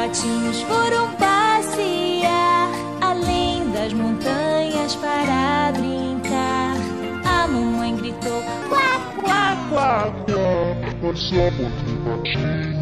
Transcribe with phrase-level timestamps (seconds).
[0.00, 2.70] patinhos foram passear
[3.02, 6.74] além das montanhas para brincar.
[7.22, 10.74] A mamãe gritou: Quá, quá, quá, quá.
[11.02, 12.80] Passamos de patinhos,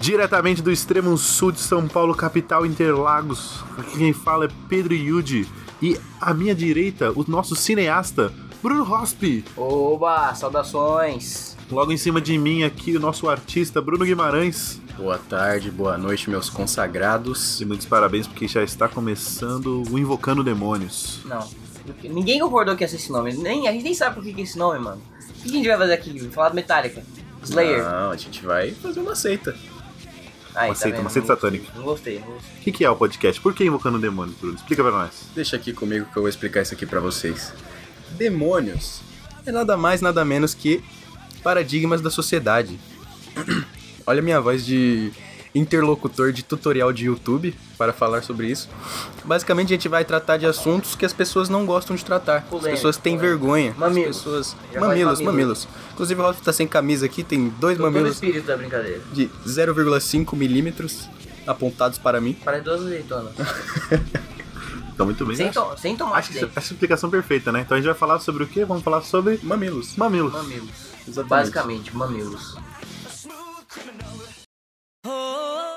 [0.00, 3.62] Diretamente do extremo sul de São Paulo, capital Interlagos.
[3.76, 5.46] Aqui quem fala é Pedro Yudi.
[5.82, 8.32] E à minha direita, o nosso cineasta,
[8.64, 9.44] Bruno Rospi.
[9.58, 11.54] Oba, saudações.
[11.70, 14.80] Logo em cima de mim aqui, o nosso artista, Bruno Guimarães.
[14.96, 17.60] Boa tarde, boa noite, meus consagrados.
[17.60, 21.20] E muitos parabéns porque já está começando o Invocando Demônios.
[21.26, 21.46] Não,
[22.04, 23.34] ninguém concordou que ia ser esse nome.
[23.34, 25.02] Nem, a gente nem sabe por que que é esse nome, mano.
[25.40, 26.18] O que a gente vai fazer aqui?
[26.30, 27.02] Falar do Metallica.
[27.42, 27.84] Slayer.
[27.84, 29.54] Não, a gente vai fazer uma seita.
[30.54, 31.04] Aí, Uma tá seita, vendo?
[31.04, 31.64] uma seita Não satânica.
[31.64, 32.56] gostei, Não gostei, não gostei.
[32.60, 33.40] O que, que é o podcast?
[33.42, 34.54] Por que Invocando Demônios, Bruno?
[34.54, 35.10] Explica pra nós.
[35.34, 37.52] Deixa aqui comigo que eu vou explicar isso aqui pra vocês.
[38.16, 39.00] Demônios
[39.46, 40.82] é nada mais, nada menos que
[41.42, 42.78] paradigmas da sociedade.
[44.06, 45.12] Olha a minha voz de
[45.54, 48.68] interlocutor de tutorial de YouTube para falar sobre isso.
[49.24, 52.38] Basicamente, a gente vai tratar de assuntos que as pessoas não gostam de tratar.
[52.38, 53.44] As Polêmico, pessoas têm polêmico.
[53.46, 53.74] vergonha.
[53.76, 54.16] Mamilos.
[54.16, 54.56] As pessoas...
[54.74, 55.20] Mamilos, mamilos.
[55.22, 55.68] mamilos.
[55.92, 59.00] Inclusive, o Ralph tá sem camisa aqui, tem dois Tô mamilos espírito da brincadeira.
[59.12, 61.08] de 0,5 milímetros
[61.46, 62.36] apontados para mim.
[62.44, 63.32] Parece duas azeitonas.
[64.94, 65.34] Então, muito bem.
[65.36, 67.60] sem, Acho, to sem tomate acho que essa, é explicação perfeita, né?
[67.60, 68.64] Então a gente vai falar sobre o quê?
[68.64, 69.96] Vamos falar sobre Mamilos.
[69.96, 70.32] mamilos.
[70.32, 70.70] Mamilos.
[71.06, 71.28] Exatamente.
[71.28, 72.56] Basicamente, mamilos.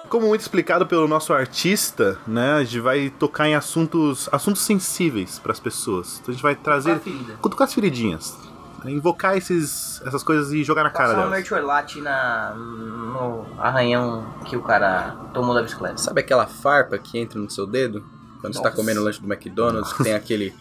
[0.10, 2.54] Como muito explicado pelo nosso artista, né?
[2.54, 6.20] A gente vai tocar em assuntos, assuntos sensíveis para as pessoas.
[6.22, 6.94] Então a gente vai trazer.
[6.94, 7.38] Cutucar a ferida.
[7.42, 8.38] Cutucar as feridinhas.
[8.86, 8.92] né?
[8.92, 11.38] Invocar esses, essas coisas e jogar na cara Passar um delas.
[11.40, 15.98] mertiolate na, no arranhão que o cara tomou da bicicleta.
[15.98, 18.06] Sabe aquela farpa que entra no seu dedo?
[18.42, 18.76] Quando você tá Nossa.
[18.76, 20.54] comendo lanche do McDonald's, que tem aquele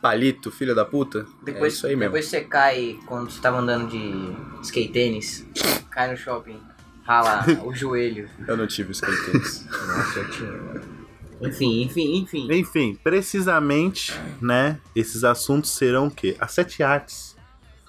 [0.00, 1.26] palito, filho da puta?
[1.42, 2.12] Depois, é isso aí mesmo.
[2.12, 5.46] depois você cai quando você tava andando de skate tênis,
[5.90, 6.58] cai no shopping,
[7.04, 8.28] rala o joelho.
[8.46, 9.66] Eu não tive skate tênis.
[9.66, 10.50] Nossa, eu tinha.
[10.52, 11.00] mano.
[11.42, 12.52] Enfim, enfim, enfim.
[12.52, 14.78] Enfim, precisamente, né?
[14.94, 16.36] Esses assuntos serão o quê?
[16.38, 17.34] As sete artes.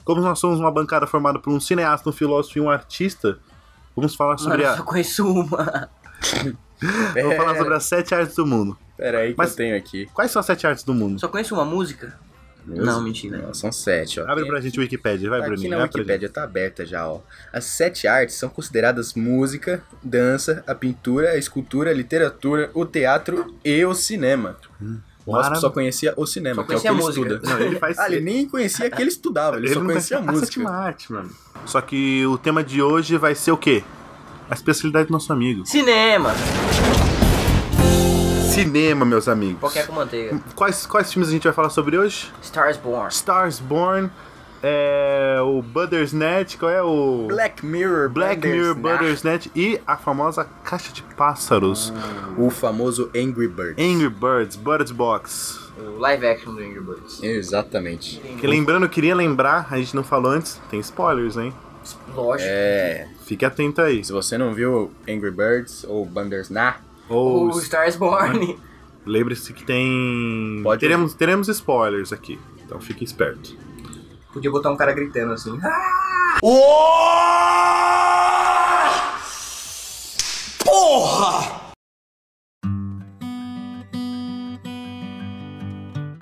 [0.06, 3.40] Como nós somos uma bancada formada por um cineasta, um filósofo e um artista,
[3.96, 4.78] vamos falar sobre Mano, eu a.
[4.78, 5.90] só conheço uma.
[7.14, 8.78] Vamos falar sobre as sete artes do mundo.
[9.02, 10.08] Pera aí que Mas- eu tenho aqui.
[10.14, 11.20] Quais são as sete artes do mundo?
[11.20, 12.14] Só conheço uma música?
[12.64, 13.40] Não, mentira.
[13.40, 14.28] Não, são sete, ó.
[14.32, 15.72] Abre pra gente o Wikipedia, vai, Aqui Bruninho.
[15.72, 17.20] na vai pra Wikipédia tá aberta já, ó.
[17.52, 23.56] As sete artes são consideradas música, dança, a pintura, a escultura, a literatura, o teatro
[23.66, 24.56] e o cinema.
[25.26, 27.34] O Rosco Marav- só conhecia o cinema, Só que é o que conhecia ele música.
[27.36, 27.50] estuda.
[27.60, 30.22] Não, ele faz- ah, ele nem conhecia que ele estudava, ele, Ele só conhecia a
[30.22, 30.46] música.
[30.46, 31.32] sétima arte, mano.
[31.66, 33.84] Só que o tema de hoje vai ser o quê?
[34.48, 35.66] A especialidade do nosso amigo.
[35.66, 36.32] Cinema!
[38.52, 39.62] Cinema, meus amigos.
[39.62, 40.38] Qualquer com manteiga.
[40.56, 42.30] Quais, quais filmes a gente vai falar sobre hoje?
[42.42, 43.08] Stars Born.
[43.10, 44.10] Stars Born,
[44.62, 47.28] é, o Bandersnatch, qual é o...
[47.30, 49.48] Black Mirror, Black Mirror Bandersnatch.
[49.48, 51.94] Bandersnatch e a famosa Caixa de Pássaros.
[52.38, 53.82] O famoso Angry Birds.
[53.82, 55.72] Angry Birds, Birds Box.
[55.80, 57.24] O live action do Angry Birds.
[57.24, 58.20] Exatamente.
[58.38, 61.54] Que lembrando, eu queria lembrar, a gente não falou antes, tem spoilers, hein?
[62.14, 62.50] Lógico.
[62.52, 64.04] É, Fique atento aí.
[64.04, 68.58] se você não viu Angry Birds ou Bandersnatch, Ou O Stars Born.
[69.06, 70.62] lembre-se que tem.
[70.64, 72.40] Pode teremos, teremos spoilers aqui.
[72.66, 73.56] Então fique esperto.
[74.34, 75.60] Podia botar um cara gritando assim.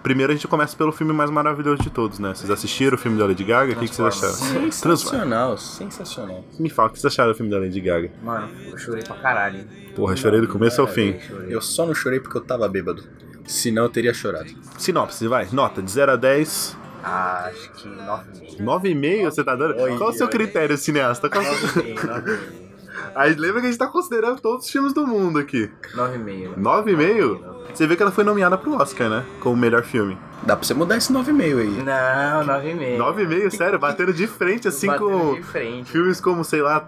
[0.02, 2.34] Primeiro a gente começa pelo filme mais maravilhoso de todos, né?
[2.34, 3.74] Vocês assistiram o filme da Lady Gaga?
[3.74, 4.34] O que, que vocês acharam?
[4.72, 6.46] Sensacional, sensacional.
[6.58, 8.12] Me fala o que vocês acharam do filme da Lady Gaga.
[8.24, 9.66] Mano, eu chorei pra caralho.
[9.96, 11.16] Porra, chorei do começo ao fim.
[11.48, 13.04] Eu só não chorei porque eu tava bêbado.
[13.46, 14.50] Senão eu teria chorado.
[14.78, 15.48] Sinopse, vai.
[15.52, 16.78] Nota de 0 a 10.
[17.04, 18.62] Ah, acho que 9,5.
[18.62, 19.76] 9,5 você tá dando?
[19.98, 21.30] Qual o seu critério, cineasta?
[21.30, 21.44] Qual...
[21.44, 22.69] 9,5, 9,5.
[23.16, 25.70] Aí lembra que a gente tá considerando todos os filmes do mundo aqui.
[25.96, 26.56] 9,5.
[26.58, 27.40] 9,5?
[27.74, 29.24] Você vê que ela foi nomeada pro Oscar, né?
[29.40, 30.18] Como melhor filme.
[30.44, 31.84] Dá pra você mudar esse 9,5 aí.
[31.84, 32.98] Não, 9,5.
[32.98, 35.92] 9,5, sério, batendo de frente assim Batendo com de frente.
[35.92, 36.88] filmes como, sei lá,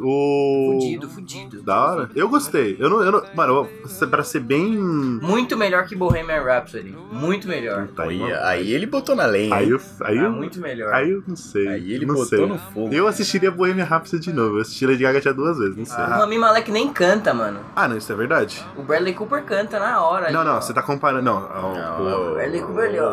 [0.00, 0.72] o.
[0.80, 1.62] Fudido, fudido.
[1.62, 2.10] Da hora.
[2.14, 2.76] Eu gostei.
[2.78, 3.02] Eu não.
[3.02, 4.76] Eu não mano, eu- pra ser bem.
[4.76, 6.96] Muito melhor que Bohemian Rhapsody.
[7.12, 7.88] Muito melhor.
[7.98, 9.54] Aí, Aí, ele botou na lenha.
[9.54, 9.70] aí hein?
[9.70, 9.80] eu.
[10.06, 10.30] Aí Ah, eu.
[10.32, 10.92] muito melhor.
[10.92, 11.68] Aí eu não sei.
[11.68, 12.46] Aí ele não botou sei.
[12.46, 12.92] no fogo.
[12.94, 14.56] Eu assistiria Bohemian Rhapsody de novo.
[14.56, 16.02] Eu assisti Lady Gaga já duas vezes, não sei.
[16.04, 17.60] O Rami Malek nem canta, mano.
[17.74, 18.64] Ah, não, isso é verdade?
[18.76, 20.30] O Bradley Cooper canta na hora.
[20.30, 20.60] Não, ali, não, ó.
[20.60, 21.22] você tá comparando.
[21.22, 23.12] Não, Não, o, Bradley Cooper ali, ó.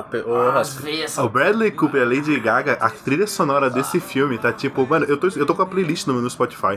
[0.49, 0.81] Às Raspa.
[0.81, 1.17] vezes.
[1.17, 4.85] o Bradley Cooper e a Lady Gaga, a trilha sonora desse filme tá tipo.
[4.87, 6.76] Mano, eu tô, eu tô com a playlist no, no Spotify.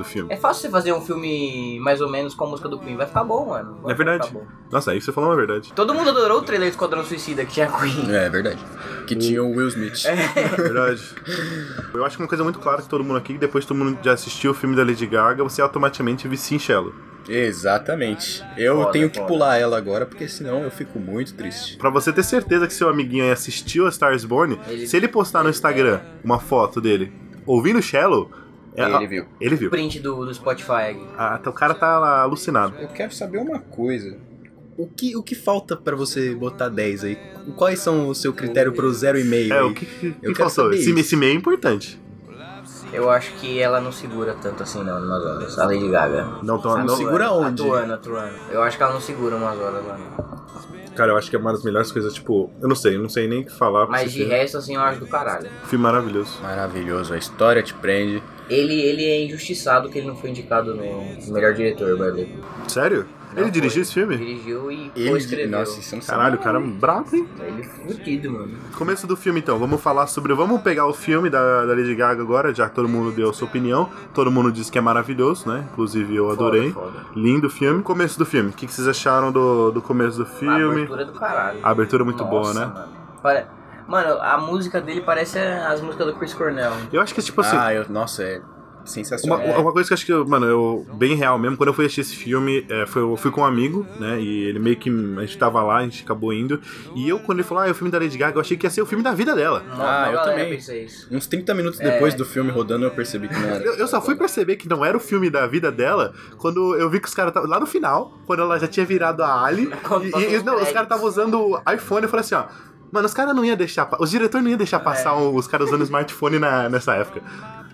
[0.00, 0.32] Do filme.
[0.32, 2.96] É fácil você fazer um filme mais ou menos com a música do Queen.
[2.96, 3.78] Vai ficar bom, mano.
[3.82, 4.28] Vai É verdade.
[4.32, 4.44] bom.
[4.70, 5.72] Nossa, aí você falou uma verdade.
[5.74, 8.10] Todo mundo adorou o trailer do Esquadrão Suicida que tinha Queen.
[8.14, 8.58] É verdade.
[9.06, 10.02] Que tinha o Will Smith.
[10.56, 11.02] Verdade.
[11.92, 13.98] Eu acho que uma coisa muito clara que todo mundo aqui, depois que todo mundo
[14.02, 16.92] já assistiu o filme da Lady Gaga, você automaticamente vicia em Shallow.
[17.28, 18.42] Exatamente.
[18.56, 19.28] Eu Foda, tenho que foda.
[19.28, 21.76] pular ela agora, porque senão eu fico muito triste.
[21.76, 25.08] Pra você ter certeza que seu amiguinho aí assistiu a Stars Born, Ele- se ele
[25.08, 27.12] postar no Instagram uma foto dele
[27.46, 28.30] ouvindo Shallow,
[28.82, 29.26] é- Ele viu.
[29.40, 29.70] Ele viu.
[29.70, 31.06] Print do, do Spotify aqui.
[31.16, 32.74] Ah, então o cara tá alucinado.
[32.78, 34.16] Eu quero saber uma coisa.
[34.76, 37.18] O que, o que falta pra você botar 10 aí?
[37.56, 40.48] Quais são o seu critério pro 0,5 É, o que, que, que faltou?
[40.64, 42.00] saber Esse, esse meio é importante.
[42.92, 45.58] Eu acho que ela não segura tanto assim, não, umas horas.
[45.58, 46.38] A Lady Gaga.
[46.42, 47.62] Não, tô, Não não, segura onde?
[47.62, 48.34] Atuando, atuando.
[48.50, 49.98] Eu acho que ela não segura umas horas lá.
[50.96, 53.08] Cara, eu acho que é uma das melhores coisas, tipo, eu não sei, eu não
[53.08, 53.86] sei nem o que falar.
[53.86, 55.48] Mas de resto, assim, eu acho do caralho.
[55.66, 56.38] Filme maravilhoso.
[56.42, 58.22] Maravilhoso, a história te prende.
[58.50, 62.28] Ele, ele é injustiçado que ele não foi indicado no melhor diretor, Bradley.
[62.68, 63.06] Sério?
[63.32, 63.82] Não ele dirigiu foi.
[63.82, 64.16] esse filme?
[64.16, 65.50] Dirigiu e Ele, co-escreveu.
[65.50, 66.18] nossa, isso não sabe.
[66.18, 67.28] Caralho, o cara é brabo, hein?
[67.46, 68.58] Ele é fudido, mano.
[68.76, 69.56] Começo do filme, então.
[69.56, 70.34] Vamos falar sobre.
[70.34, 73.32] Vamos pegar o filme da, da Lady Gaga agora, já que todo mundo deu a
[73.32, 73.88] sua opinião.
[74.12, 75.64] Todo mundo disse que é maravilhoso, né?
[75.70, 76.72] Inclusive eu adorei.
[76.72, 77.06] Foda, foda.
[77.14, 77.84] Lindo filme.
[77.84, 78.50] Começo do filme.
[78.50, 80.72] O que, que vocês acharam do, do começo do A filme?
[80.82, 81.60] abertura do caralho.
[81.62, 82.66] A abertura é muito boa, Nossa, né?
[82.66, 82.88] Mano.
[83.22, 83.46] Pare-
[83.90, 86.72] Mano, a música dele parece as músicas do Chris Cornell.
[86.92, 87.56] Eu acho que, tipo assim.
[87.58, 89.38] Ah, eu, nossa, é Uma, sensacional.
[89.60, 92.00] uma coisa que eu acho que, mano, eu, bem real mesmo, quando eu fui assistir
[92.02, 94.18] esse filme, é, foi, eu fui com um amigo, né?
[94.20, 94.88] E ele meio que.
[94.88, 96.60] A gente tava lá, a gente acabou indo.
[96.94, 98.64] E eu, quando ele falou, ah, é o filme da Lady Gaga, eu achei que
[98.64, 99.62] ia ser o filme da vida dela.
[99.72, 100.54] Ah, eu também.
[100.54, 101.08] isso.
[101.10, 101.90] Uns 30 minutos É.
[101.90, 103.64] depois do filme rodando, eu percebi que não era.
[103.64, 106.88] Eu, eu só fui perceber que não era o filme da vida dela quando eu
[106.88, 107.50] vi que os caras estavam.
[107.50, 109.68] Lá no final, quando ela já tinha virado a Ali.
[110.16, 112.04] E, e- os não, os caras estavam usando o iPhone.
[112.04, 112.44] Eu falei assim, ó.
[112.92, 113.88] Mano, os caras não iam deixar.
[114.00, 115.16] Os diretores não iam deixar passar É.
[115.16, 117.22] os caras usando smartphone na, nessa época.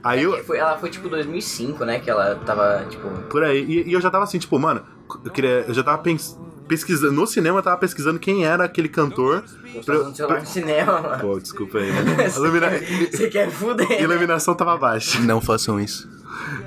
[0.05, 0.45] Aí eu.
[0.45, 1.99] Foi- ela foi tipo 2005, né?
[1.99, 3.09] Que ela tava, tipo.
[3.29, 3.65] Por aí.
[3.65, 4.83] E, e eu já tava assim, tipo, mano,
[5.25, 5.65] eu queria.
[5.67, 7.13] Eu já tava pens- pesquisando.
[7.13, 9.43] No cinema eu tava pesquisando quem era aquele cantor.
[9.75, 11.21] Gostava do celular no cinema, mano.
[11.21, 12.29] Pô, desculpa aí, né?
[12.37, 12.71] Ilumina-
[13.11, 13.91] Você quer fuder?
[13.91, 15.19] a iluminação tava baixa.
[15.21, 16.09] Não façam isso.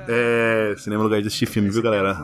[0.07, 0.73] É.
[0.77, 2.15] Cinema é lugar de assistir filme, viu, galera?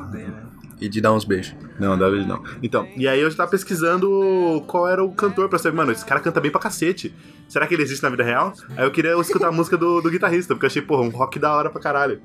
[0.80, 1.56] E de dar uns beijos.
[1.80, 2.44] Não, dá vez não.
[2.62, 6.06] Então, e aí eu já tava pesquisando qual era o cantor pra saber, mano, esse
[6.06, 7.14] cara canta bem pra cacete.
[7.48, 8.54] Será que ele existe na vida real?
[8.76, 11.40] Aí eu queria escutar a música do, do guitarrista, porque eu achei, porra, um rock
[11.40, 12.22] da hora pra caralho.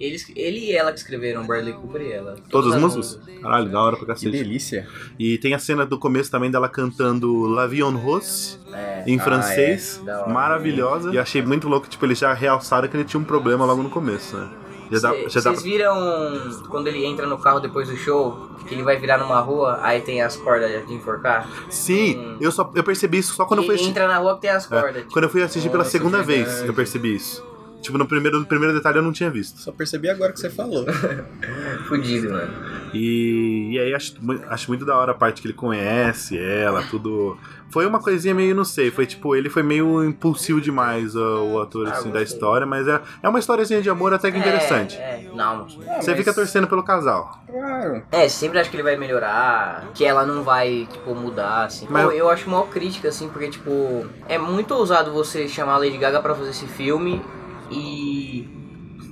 [0.00, 2.34] Eles, ele e ela que escreveram, Bradley Cooper e ela.
[2.50, 3.20] Todas as as músicas?
[3.40, 4.32] Caralho, da hora pra Que cacete.
[4.32, 4.88] delícia.
[5.18, 9.04] E tem a cena do começo também dela cantando La Vie en Rose, É.
[9.06, 10.10] em Ah, francês, é.
[10.16, 10.28] Hora.
[10.32, 11.12] maravilhosa.
[11.12, 13.90] E achei muito louco, tipo, eles já realçaram que ele tinha um problema logo no
[13.90, 14.48] começo, né?
[14.92, 18.48] Já dá, Cê- já dá Vocês viram quando ele entra no carro depois do show,
[18.68, 21.48] que ele vai virar numa rua, aí tem as cordas de enforcar?
[21.70, 22.36] Sim, Hum.
[22.40, 23.90] eu, só, eu percebi isso só quando eu ele fui assistir.
[23.90, 25.02] entra na rua que tem as É, cordas.
[25.02, 26.50] tipo, quando eu fui assistir pela Nossa, segunda verdade.
[26.56, 27.42] vez, eu percebi isso.
[27.82, 29.58] Tipo, no primeiro, no primeiro detalhe eu não tinha visto.
[29.60, 30.86] Só percebi agora que você falou.
[31.88, 32.52] Fudido, mano.
[32.94, 34.14] E, e aí acho,
[34.48, 37.36] acho muito da hora a parte que ele conhece ela, tudo.
[37.70, 41.58] Foi uma coisinha meio, não sei, foi tipo, ele foi meio impulsivo demais ó, o
[41.62, 42.34] ator Ah, assim, da gostei.
[42.36, 44.96] história, mas é, é uma historiazinha de amor até que interessante.
[44.98, 45.30] É, é.
[45.34, 45.78] Não, Você
[46.10, 47.42] mas- fica torcendo pelo casal.
[47.50, 48.02] Claro.
[48.12, 51.86] É, sempre acho que ele vai melhorar, que ela não vai, tipo, mudar, assim.
[51.88, 55.78] Mas- Pô, eu acho uma crítica, assim, porque, tipo, é muito ousado você chamar a
[55.78, 57.22] Lady Gaga pra fazer esse filme
[57.72, 58.48] e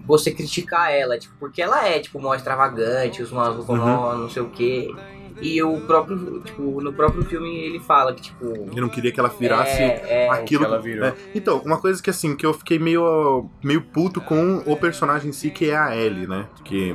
[0.07, 4.19] você criticar ela, tipo, porque ela é, tipo, mó extravagante, usa umas roupas Uhum.
[4.19, 4.93] não sei o quê.
[5.41, 8.45] E o próprio, tipo, no próprio filme ele fala que, tipo...
[8.71, 10.61] Ele não queria que ela virasse é, é, aquilo.
[10.61, 11.07] que ela virou.
[11.07, 15.31] É, Então, uma coisa que assim, que eu fiquei meio, meio puto com o personagem
[15.31, 16.47] em si, que é a Ellie, né?
[16.63, 16.95] Que.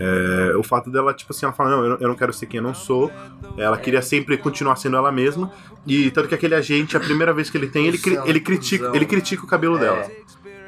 [0.00, 2.64] é, o fato dela, tipo assim, ela fala, não, eu não, quero ser quem eu
[2.64, 3.10] não sou.
[3.58, 5.50] Ela queria sempre continuar sendo ela mesma.
[5.86, 8.90] E tanto que aquele agente, a primeira vez que ele tem, ele, cri- ele, critica,
[8.94, 9.80] ele critica o cabelo É.
[9.80, 10.10] dela.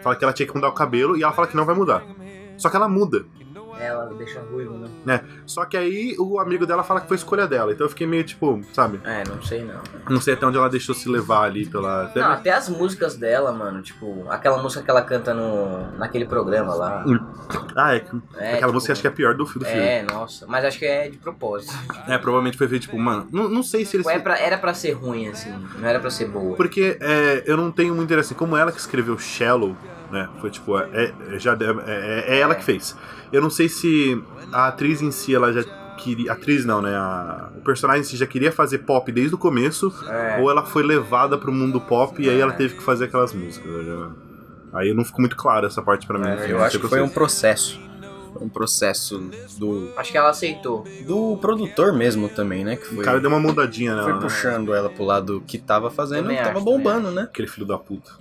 [0.03, 2.05] Fala que ela tinha que mudar o cabelo e ela fala que não vai mudar.
[2.57, 3.25] Só que ela muda,
[3.81, 4.89] Ela deixa ruivo, né?
[5.05, 5.21] né?
[5.47, 7.73] Só que aí o amigo dela fala que foi escolha dela.
[7.73, 9.01] Então eu fiquei meio tipo, sabe?
[9.05, 9.81] É, não sei não.
[10.09, 12.11] Não sei até onde ela deixou se levar ali pela.
[12.15, 16.75] Não, até as músicas dela, mano, tipo, aquela música que ela canta no, naquele programa
[16.75, 17.05] lá.
[17.77, 17.99] Ah, é.
[17.99, 18.01] É,
[18.49, 19.65] Aquela tipo, música acho que é a pior do, do filme.
[19.67, 20.47] É, nossa.
[20.47, 21.73] Mas acho que é de propósito.
[22.07, 24.07] É, provavelmente foi feito, tipo, mano, não, não sei se eles.
[24.07, 25.53] Tipo, é pra- era pra ser ruim, assim.
[25.79, 26.57] Não era pra ser boa.
[26.57, 28.35] Porque é, eu não tenho muito interesse.
[28.35, 29.77] Como ela que escreveu Shallow,
[30.11, 30.29] né?
[30.41, 31.57] Foi tipo, é, é- já, é,
[31.87, 32.97] é- é ela que fez.
[33.33, 35.63] Eu não sei se a atriz em si, ela já
[35.97, 36.33] queria.
[36.33, 36.95] Atriz não, né?
[36.95, 40.39] A- o personagem em si já queria fazer pop desde o começo, É.
[40.41, 43.71] ou ela foi levada pro mundo pop e aí ela teve que fazer aquelas músicas.
[43.71, 44.11] eu já-
[44.75, 46.29] Aí não ficou muito claro essa parte pra mim.
[46.29, 47.81] É, filme, Eu acho que foi um processo.
[48.35, 49.19] Foi um processo
[49.59, 50.85] do, Acho que ela aceitou.
[51.07, 52.77] do produtor mesmo também, né?
[52.77, 54.21] Que foi, O cara deu uma mudadinha nela, foi né?
[54.21, 57.23] puxando ela pro lado que tava fazendo e tava bombando, né?
[57.23, 58.13] Aquele filho da puta.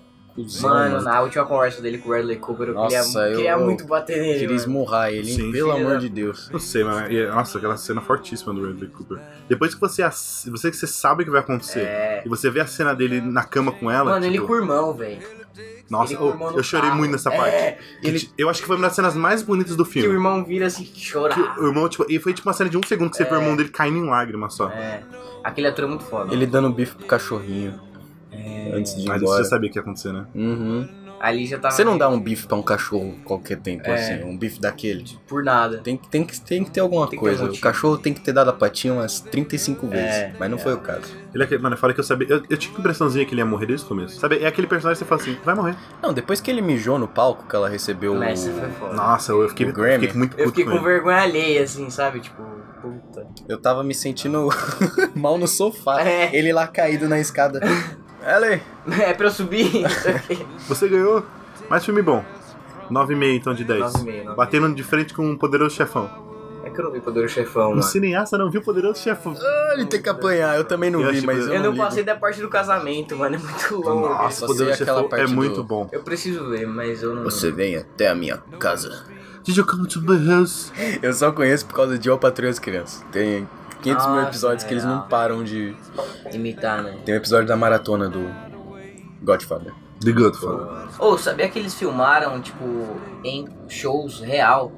[0.62, 3.86] Mano, na última conversa dele com o Bradley Cooper, eu queria, Nossa, eu- queria muito
[3.86, 4.34] bater nele.
[4.34, 4.60] Queria mano.
[4.60, 5.36] esmurrar ele, hein?
[5.36, 5.52] Sim.
[5.52, 6.50] Pelo amor da- de Deus.
[6.52, 7.10] Não sei, mas.
[7.12, 9.20] e- Nossa, aquela cena fortíssima do Bradley Cooper.
[9.50, 12.22] Depois que você, você, que você sabe o que vai acontecer É.
[12.26, 14.12] e você vê a cena dele na cama com ela.
[14.12, 15.18] Mano, ele tipo, com o irmão, velho.
[15.90, 17.00] Nossa, ele eu, eu chorei carro.
[17.00, 17.78] muito nessa É, parte.
[18.04, 20.10] ele- Eu acho que foi uma das cenas mais bonitas do Que o filme.
[20.16, 21.34] irmão vira assim, chorar.
[21.56, 23.32] Que o irmão, tipo, e foi tipo uma cena de um segundo que você vê
[23.34, 24.70] o irmão dele caindo em lágrimas só.
[24.70, 25.02] É.
[25.44, 26.32] Aquele ator é muito foda.
[26.34, 27.80] Ele dando bife pro cachorrinho.
[28.74, 29.44] Antes de ir Mas embora.
[29.44, 30.26] você sabia que ia acontecer, né?
[30.36, 30.88] Uhum.
[31.20, 31.74] Ali já tava.
[31.74, 33.96] Você não dá um bife pra um cachorro qualquer tempo, É.
[33.96, 35.04] assim, um bife daquele.
[35.28, 35.80] Por nada.
[35.80, 37.42] Tem, que- tem, que, tem que ter alguma Tem que ter coisa.
[37.42, 37.64] um o motivo.
[37.64, 40.06] cachorro tem que ter dado a patinha umas 35 vezes.
[40.14, 40.62] É, mas não é.
[40.62, 41.08] foi o caso.
[41.34, 42.28] Ele é aquele, mano, eu falei que eu sabia.
[42.30, 44.20] Eu, eu tinha a impressãozinha que ele ia morrer desde o começo.
[44.20, 44.38] Sabe?
[44.44, 45.76] É aquele personagem que você fala assim, vai morrer.
[46.04, 48.20] Não, depois que ele mijou no palco, que ela recebeu o.
[48.20, 48.94] Mas foi foda.
[48.94, 50.02] Nossa, eu fiquei, O Grammy.
[50.06, 50.86] fiquei muito puto Eu fiquei com com ele.
[50.86, 52.20] vergonha alheia, assim, sabe?
[52.20, 52.44] Tipo,
[52.80, 53.26] puta.
[53.50, 54.50] Eu tava me sentindo
[55.16, 56.00] mal no sofá.
[56.02, 56.30] É.
[56.32, 57.60] Ele lá caído na escada.
[58.28, 58.48] Ela
[59.02, 59.66] É pra eu subir?
[59.88, 60.46] Isso aqui.
[60.68, 61.24] Você ganhou
[61.70, 62.24] mais filme bom.
[62.92, 63.82] 9,5 então de 10.
[63.94, 64.36] 9,5, 9,5.
[64.36, 66.10] Batendo de frente com um poderoso chefão.
[66.64, 67.84] É que eu não vi Poder Chefão, Um mano.
[67.84, 69.34] cineasta não viu poderoso chefão.
[69.72, 71.72] Ele tem que apanhar, eu também não Eu vi, acho mas que- eu, Eu não
[71.72, 71.82] ligo.
[71.86, 73.36] passei da parte do casamento, mano.
[73.36, 74.10] É muito longo.
[74.10, 75.88] Nossa, poderoso aquela chefão é parte do- muito bom.
[75.94, 77.24] Eu preciso ver, mas eu não.
[77.24, 79.06] Você vem até a minha casa.
[79.46, 80.74] Did you come to my house?
[81.02, 83.02] Eu só conheço por causa de Eu Patrulho as Crianças.
[83.14, 83.48] Tem
[83.82, 84.96] 500 mil Nossa, episódios que eles real.
[84.96, 85.76] não param de...
[86.32, 86.98] imitar, né?
[87.06, 88.30] Tem um episódio da maratona do
[89.22, 89.74] Godfather.
[90.04, 90.68] The Godfather.
[91.00, 92.66] Ô, sabia que eles filmaram, tipo,
[93.24, 94.72] em shows real?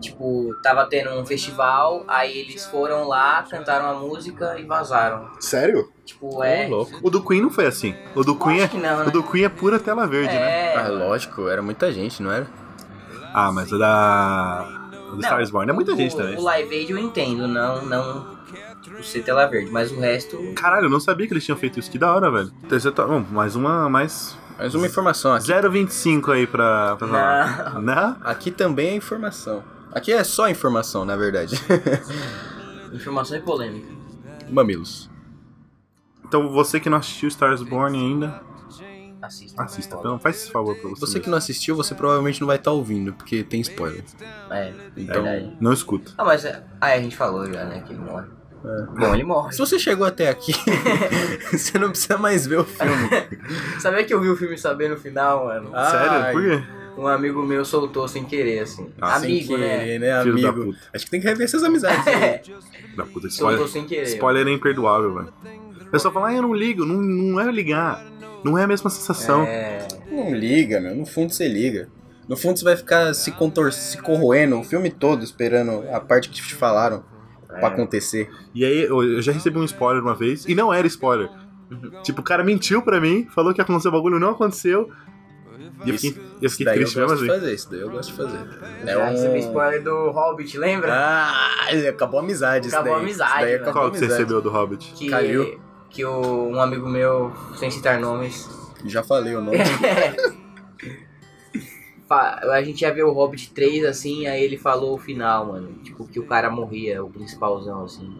[0.00, 5.30] Tipo, tava tendo um festival, aí eles foram lá, cantaram a música e vazaram.
[5.40, 5.90] Sério?
[6.04, 6.68] Tipo, é.
[6.68, 6.92] Louco.
[7.02, 7.94] O do Queen não foi assim.
[8.14, 9.06] O do Queen é, Acho que não, né?
[9.06, 10.74] o do Queen é pura tela verde, né?
[10.74, 10.76] É.
[10.76, 12.46] Ah, lógico, era muita gente, não era?
[13.32, 14.85] Ah, mas o da.
[15.16, 16.36] O do Não, Star is Born é muita o- gente também.
[16.36, 18.36] O Live Aid eu entendo, não, não
[18.98, 20.38] o ser tela verde, mas o resto.
[20.54, 21.90] Caralho, eu não sabia que eles tinham feito isso.
[21.90, 22.50] Que da hora, velho.
[22.68, 24.36] Terceiro to- Bom, mais uma, mais.
[24.58, 25.46] Mais uma informação aqui.
[25.46, 27.80] 0,25 aí pra, pra falar.
[27.82, 28.16] Não?
[28.22, 29.62] Aqui também é informação.
[29.92, 31.60] Aqui é só informação, na verdade.
[32.92, 33.88] Informação e polêmica.
[34.48, 35.10] Mamilos.
[36.24, 38.40] Então você que não assistiu Stars Born ainda,
[39.26, 39.62] Assista.
[39.62, 39.96] assista.
[39.98, 41.00] Então faz esse favor pra você.
[41.00, 41.30] Você que mesmo.
[41.32, 44.02] não assistiu, você provavelmente não vai estar ouvindo, porque tem spoiler.
[44.50, 45.56] É, Então, verdade.
[45.60, 46.12] Não escuta.
[46.16, 46.44] Ah, mas.
[46.44, 47.82] é- Ah, a gente falou já, né?
[47.86, 48.26] Que ele morre.
[48.98, 49.52] Bom, ele morre.
[49.52, 50.52] Se você chegou até aqui,
[51.52, 53.08] você não precisa mais ver o filme.
[53.78, 55.70] Sabia que eu vi o filme saber no final, mano?
[55.72, 56.32] Ah, Sério?
[56.32, 56.76] Por quê?
[56.98, 58.90] Um amigo meu soltou sem querer, assim.
[59.00, 59.78] Ah, Sem amigo, né?
[59.80, 60.22] querer, né?
[60.22, 60.64] Filho da Amigo.
[60.72, 60.78] puta.
[60.94, 62.06] Acho que tem que rever essas amizades.
[62.06, 62.40] É,
[62.96, 63.68] Da puta, soltou spoiler.
[63.68, 64.02] sem querer.
[64.14, 65.32] Spoiler é imperdoável, velho.
[65.82, 66.84] O pessoal fala, ah, eu não ligo.
[66.86, 68.02] Não, não é ligar.
[68.50, 69.42] Não é a mesma sensação.
[69.44, 69.86] É.
[70.10, 70.94] Não liga, meu.
[70.94, 71.88] No fundo você liga.
[72.28, 76.28] No fundo você vai ficar se, contor se corroendo o filme todo esperando a parte
[76.28, 77.04] que te falaram
[77.46, 78.28] pra acontecer.
[78.54, 81.28] E aí, eu já recebi um spoiler uma vez, e não era spoiler.
[82.02, 84.90] Tipo, o cara mentiu pra mim, falou que ia acontecer o bagulho, não aconteceu.
[85.84, 87.40] E eu Isso- fiquei, eu Isso fiquei triste mesmo gosto de assim.
[87.40, 88.38] fazer, isso daí eu gosto de fazer.
[88.84, 89.38] É Já recebi um...
[89.38, 90.92] spoiler do Hobbit, lembra?
[90.94, 93.04] Ah, acabou a amizade isso Acabou a daí.
[93.04, 94.92] amizade, Isso daí acabou Qual a que você recebeu do Hobbit?
[94.94, 95.60] que caiu.
[95.96, 98.46] Que o, um amigo meu, sem citar nomes,
[98.84, 99.56] Já falei o nome.
[102.08, 105.72] a gente ia ver o Hobbit 3 assim, aí ele falou o final, mano.
[105.82, 108.14] Tipo, que o cara morria, o principalzão, assim.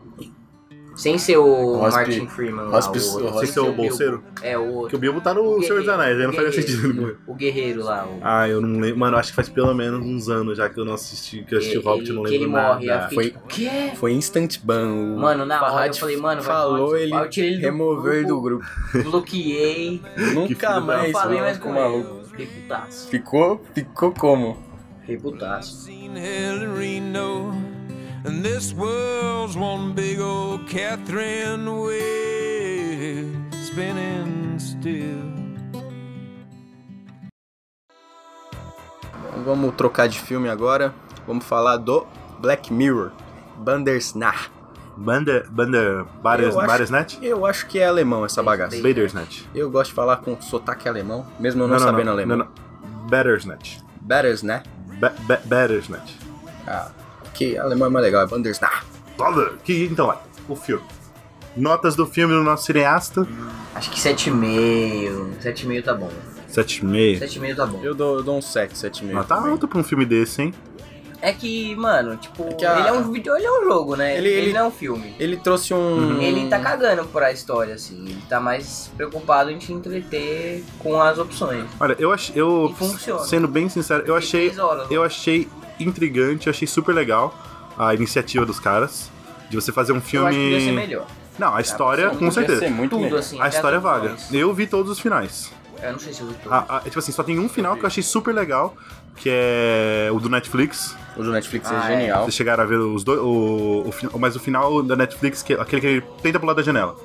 [0.96, 2.98] Sem ser o Hospi- Martin Freeman lá, o outro.
[3.00, 3.82] Sem Sem ser o Bilbo.
[3.82, 4.24] bolseiro?
[4.42, 4.96] É, o Porque outro.
[4.96, 6.52] o Bilbo tá no O Senhor dos Anéis, aí não o guerreiro.
[6.54, 6.94] sentido.
[6.94, 7.14] nenhum.
[7.26, 8.06] O guerreiro lá.
[8.06, 8.18] O...
[8.22, 8.98] Ah, eu não lembro.
[8.98, 11.58] Mano, acho que faz pelo menos uns anos já que eu não assisti, que eu
[11.58, 12.68] assisti o Hobbit, eu não que lembro ele nada.
[12.74, 13.92] morre, fiquei Foi- tipo, o quê?
[13.96, 14.86] Foi instant ban.
[14.90, 17.62] O Mano, na hora eu falei, mano, vai falou, tomar- ele eu tirei ele do
[17.66, 18.64] removeu ele do grupo.
[19.04, 20.00] Bloqueei.
[20.34, 22.16] Nunca mais não falei mais com o maluco.
[22.20, 22.26] ele.
[22.30, 23.08] Fiquei putaço.
[23.08, 24.56] Ficou, ficou como?
[25.00, 25.18] Fiquei
[28.26, 35.22] and this world's one big old Catherine wheel spinning still.
[39.44, 40.92] Vamos trocar de filme agora.
[41.26, 42.06] Vamos falar do
[42.40, 43.12] Black Mirror.
[43.58, 44.50] Bandersnatch.
[44.96, 47.18] Banda, banda Bares, Eu?
[47.22, 48.80] Eu acho que é alemão essa bagaça.
[48.82, 49.46] Badersnet.
[49.54, 52.38] Eu gosto de falar com sotaque alemão, mesmo eu não, sabendo alemão.
[52.38, 53.08] Não, não.
[53.08, 53.78] Bandersnatch.
[54.98, 56.18] Ba ba Battersnet.
[56.66, 56.90] Ah,
[57.36, 58.84] que alemão é mais legal, é Bandersnatch.
[59.64, 60.18] Que, então, vai.
[60.48, 60.84] O filme.
[61.56, 63.26] Notas do filme do nosso cineasta.
[63.74, 65.38] Acho que 7,5.
[65.42, 66.10] 7,5 tá bom.
[66.50, 67.18] 7,5.
[67.20, 67.80] 7,5 tá bom.
[67.82, 69.12] Eu dou, eu dou um 7, 7,5.
[69.12, 69.52] Mas tá também.
[69.52, 70.54] alto pra um filme desse, hein?
[71.22, 74.16] É que, mano, tipo, que a- ele é um vídeo, ele é um jogo, né?
[74.18, 75.14] Ele- Ele, ele- não é um filme.
[75.18, 76.20] Ele trouxe um.
[76.20, 78.04] Ele tá cagando pra história, assim.
[78.06, 81.64] Ele tá mais preocupado em te entreter com as opções.
[81.80, 82.38] Olha, eu achei.
[82.38, 83.24] Eu, E funciona.
[83.24, 84.52] sendo bem sincero, eu achei.
[84.90, 87.34] Eu achei intrigante, eu achei super legal
[87.78, 89.10] a iniciativa dos caras.
[89.48, 90.80] De você fazer um Eu acho que podia ser filme.
[90.80, 91.06] melhor.
[91.38, 92.60] Não, a história, com certeza.
[92.60, 93.18] ser muito Tudo melhor.
[93.20, 93.40] assim.
[93.40, 94.16] A história é vaga.
[94.32, 95.52] Eu vi todos os finais.
[95.82, 96.50] Eu não sei se eu vi todos.
[96.52, 98.74] Ah, ah, tipo assim, só tem um final que eu achei super legal,
[99.14, 100.96] que é o do Netflix.
[101.16, 101.98] O do Netflix Ah, é é.
[102.00, 102.22] genial.
[102.24, 103.20] Vocês chegaram a ver os dois.
[103.20, 106.62] O, o, mas o final da Netflix, que, é aquele que ele tenta pular da
[106.62, 106.96] janela.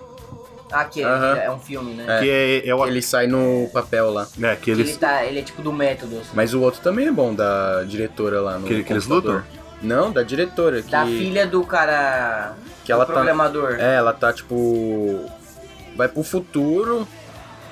[0.72, 1.36] Ah, que é, Aham.
[1.38, 2.06] é um filme, né?
[2.08, 2.20] É.
[2.22, 2.86] Que é, é o.
[2.88, 4.28] Ele sai no papel lá.
[4.42, 4.98] É, que Que ele, eles.
[4.98, 6.30] tá, ele é tipo do método, assim.
[6.34, 9.44] Mas o outro também é bom, da diretora lá no Que- que eles computador.
[9.82, 10.82] Não, da diretora.
[10.82, 12.54] Que, Da filha do cara.
[12.86, 13.14] que ela do tá.
[13.14, 13.76] programador.
[13.80, 15.26] É, ela tá tipo.
[15.96, 17.08] Vai pro futuro.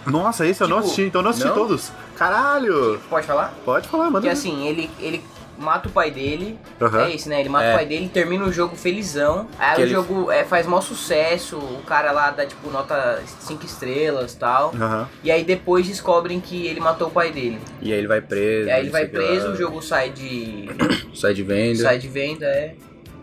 [0.06, 1.56] Nossa, esse eu não Tipo, assisti, então eu não assisti não?
[1.56, 1.92] todos.
[2.18, 3.00] Caralho!
[3.10, 3.54] Pode falar?
[3.64, 4.14] Pode falar, manda.
[4.22, 4.34] Porque ver.
[4.34, 5.24] assim, ele, ele
[5.60, 6.58] mata o pai dele.
[6.82, 7.02] Aham.
[7.06, 7.40] É isso, né?
[7.40, 7.72] Ele mata É.
[7.74, 9.48] o pai dele, termina o jogo felizão.
[9.60, 11.58] Aí Que o ele- jogo é, faz maior sucesso.
[11.58, 14.74] O cara lá dá tipo nota 5 estrelas e tal.
[14.76, 15.08] Aham.
[15.24, 17.60] E aí depois descobrem que ele matou o pai dele.
[17.82, 18.68] E aí ele vai preso.
[18.68, 19.54] E aí ele vai preso, lá.
[19.54, 20.70] o jogo sai de.
[21.14, 21.84] Sai de venda.
[21.84, 22.76] sai de venda, é.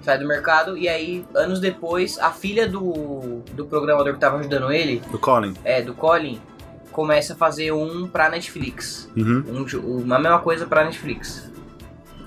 [0.02, 0.76] Sai do mercado.
[0.76, 5.54] E aí, anos depois, a filha do, do programador que tava ajudando ele, Do Colin.
[5.64, 6.40] é, do Colin,
[6.92, 9.10] começa a fazer um pra Netflix.
[9.16, 9.42] Uhum.
[9.48, 11.50] Um, uma mesma coisa pra Netflix.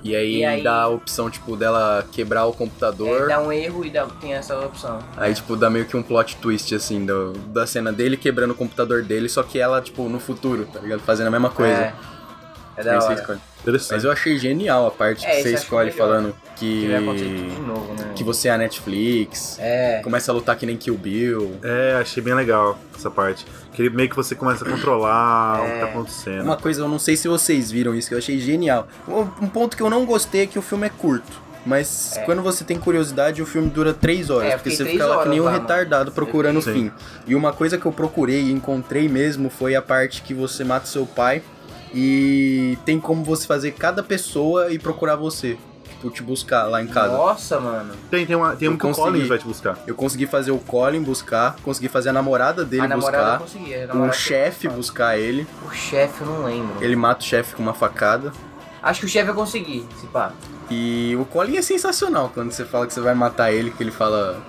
[0.02, 3.28] E aí, E aí- dá a opção, tipo, dela quebrar o É, computador.
[3.28, 4.98] dá um erro e dá, tem essa opção.
[5.16, 8.54] Aí, tipo, dá meio que um plot twist, assim, do- da cena dele quebrando o
[8.54, 11.00] computador dele, só que ela, tipo, no futuro, tá ligado?
[11.00, 11.72] Fazendo a mesma coisa.
[11.72, 11.92] É,
[12.80, 13.40] é da hora.
[13.60, 13.92] Interessante.
[13.92, 15.98] Mas eu achei genial a parte É, que você escolhe melhor.
[16.06, 16.88] falando Que que.
[16.88, 18.12] vai acontecer tudo de novo, né?
[18.14, 19.58] Que você é a Netflix.
[19.60, 20.00] É.
[20.02, 21.56] Começa a lutar que nem Kill Bill.
[21.62, 23.44] É, achei bem legal essa parte.
[23.72, 25.78] Que meio que você começa a controlar o que É.
[25.80, 26.42] tá acontecendo.
[26.44, 28.88] Uma coisa, eu não sei se vocês viram isso, que eu achei genial.
[29.06, 31.50] Um, ponto que eu não gostei é que o filme é curto.
[31.66, 34.54] Mas quando você tem curiosidade, o filme dura três horas.
[34.54, 36.90] É, porque você fica lá que nem um retardado procurando o fim.
[37.26, 40.86] E uma coisa que eu procurei e encontrei mesmo foi a parte que você mata
[40.86, 41.42] seu pai
[41.92, 45.56] e tem como você fazer cada pessoa e procurar você.
[45.88, 47.14] Tipo, te buscar lá em casa.
[47.14, 47.92] Nossa, mano.
[48.10, 49.06] Tem, tem, uma, tem Eu um que o consegui.
[49.06, 49.78] Collins vai te buscar.
[49.86, 53.88] Eu consegui fazer o Colin buscar, consegui fazer a namorada dele a namorada buscar, conseguia.
[53.90, 55.46] a o chefe buscar ele.
[55.66, 56.82] O chefe eu não lembro.
[56.82, 58.32] Ele mata o chefe com uma facada.
[58.82, 60.32] Acho que o chefe eu consegui, se pá.
[60.70, 63.90] E o Colin é sensacional quando você fala que você vai matar ele, que ele
[63.90, 64.40] fala.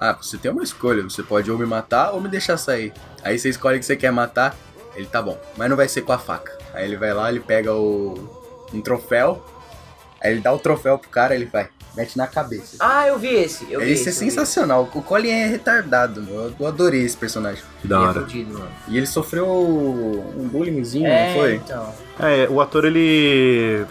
[0.00, 2.94] Ah, você tem uma escolha, você pode ou me matar ou me deixar sair.
[3.22, 4.56] Aí você escolhe que você quer matar,
[4.94, 6.56] ele tá bom, mas não vai ser com a faca.
[6.74, 8.14] Aí ele vai lá, ele pega o.
[8.72, 9.42] um troféu,
[10.20, 12.76] aí ele dá o troféu pro cara, ele vai, mete na cabeça.
[12.80, 13.70] Ah, eu vi esse.
[13.70, 14.88] Eu vi Esse é eu vi sensacional.
[14.94, 16.52] O Colin é retardado, meu.
[16.58, 17.62] Eu adorei esse personagem.
[17.80, 18.20] Que da é hora.
[18.20, 18.70] fudido, mano.
[18.88, 21.54] E ele sofreu um bullyingzinho, É, não foi?
[21.56, 21.94] então.
[22.22, 22.98] É, o ator ele.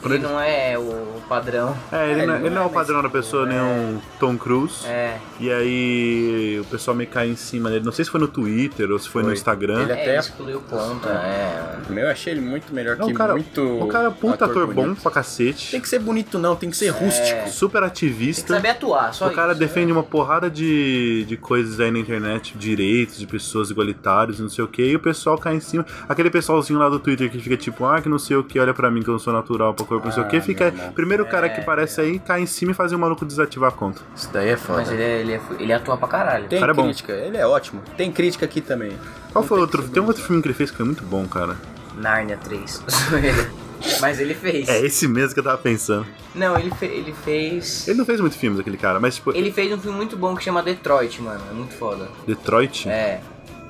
[0.03, 1.75] Ele ele não é o padrão.
[1.91, 3.99] é, ele, É, não, ele ele não é o mas, padrão da pessoa, nem um
[4.19, 4.85] Tom Cruise.
[4.87, 5.17] É.
[5.39, 7.83] E aí o pessoal meio cai em cima dele.
[7.85, 9.33] Não sei se foi no Twitter ou se foi, no Foi.
[9.35, 9.81] Instagram.
[9.83, 11.77] Ele É, até- excluiu conta, é.
[11.89, 13.61] Meu, eu achei ele muito melhor Não, que o cara, muito.
[13.61, 15.01] o cara é um puta ator, bom bonito.
[15.01, 15.71] pra cacete.
[15.71, 17.49] Tem que ser bonito, não, tem que ser rústico.
[17.49, 18.53] Super Tem que ativista.
[18.55, 19.61] saber atuar, só O cara isso.
[19.61, 19.67] né?
[19.67, 24.63] defende uma porrada de, de coisas aí na internet, direitos de pessoas igualitários, não sei
[24.63, 25.85] o que, e o pessoal cai em cima.
[26.07, 28.73] Aquele pessoalzinho lá do Twitter que fica tipo, ah, que não sei o que, olha
[28.73, 30.65] pra mim que eu não sou natural pra corpo, não sei o que, Ah, fica.
[30.71, 30.93] meu irmão.
[30.93, 33.73] Primeiro cara É, que aparece aí cai em cima e faz o maluco desativar a
[33.73, 34.01] conta.
[34.15, 34.79] Isso daí é foda.
[34.79, 36.47] Mas ele, é, ele, é, ele atua pra caralho.
[36.47, 36.83] Tem cara é bom.
[36.85, 37.81] crítica, ele é ótimo.
[37.97, 38.91] Tem crítica aqui também.
[39.33, 39.83] Qual Não foi outro?
[39.89, 41.57] Tem um outro filme que ele fez que foi muito bom, cara.
[41.97, 42.83] Nárnia 3.
[43.99, 44.69] Mas ele fez.
[44.69, 46.05] É esse mesmo que eu tava pensando.
[46.35, 47.87] Não, ele, fe- ele fez.
[47.87, 50.35] Ele não fez muitos filmes, aquele cara, mas tipo, Ele fez um filme muito bom
[50.35, 51.41] que chama Detroit, mano.
[51.49, 52.07] É muito foda.
[52.27, 52.87] Detroit?
[52.87, 53.19] É.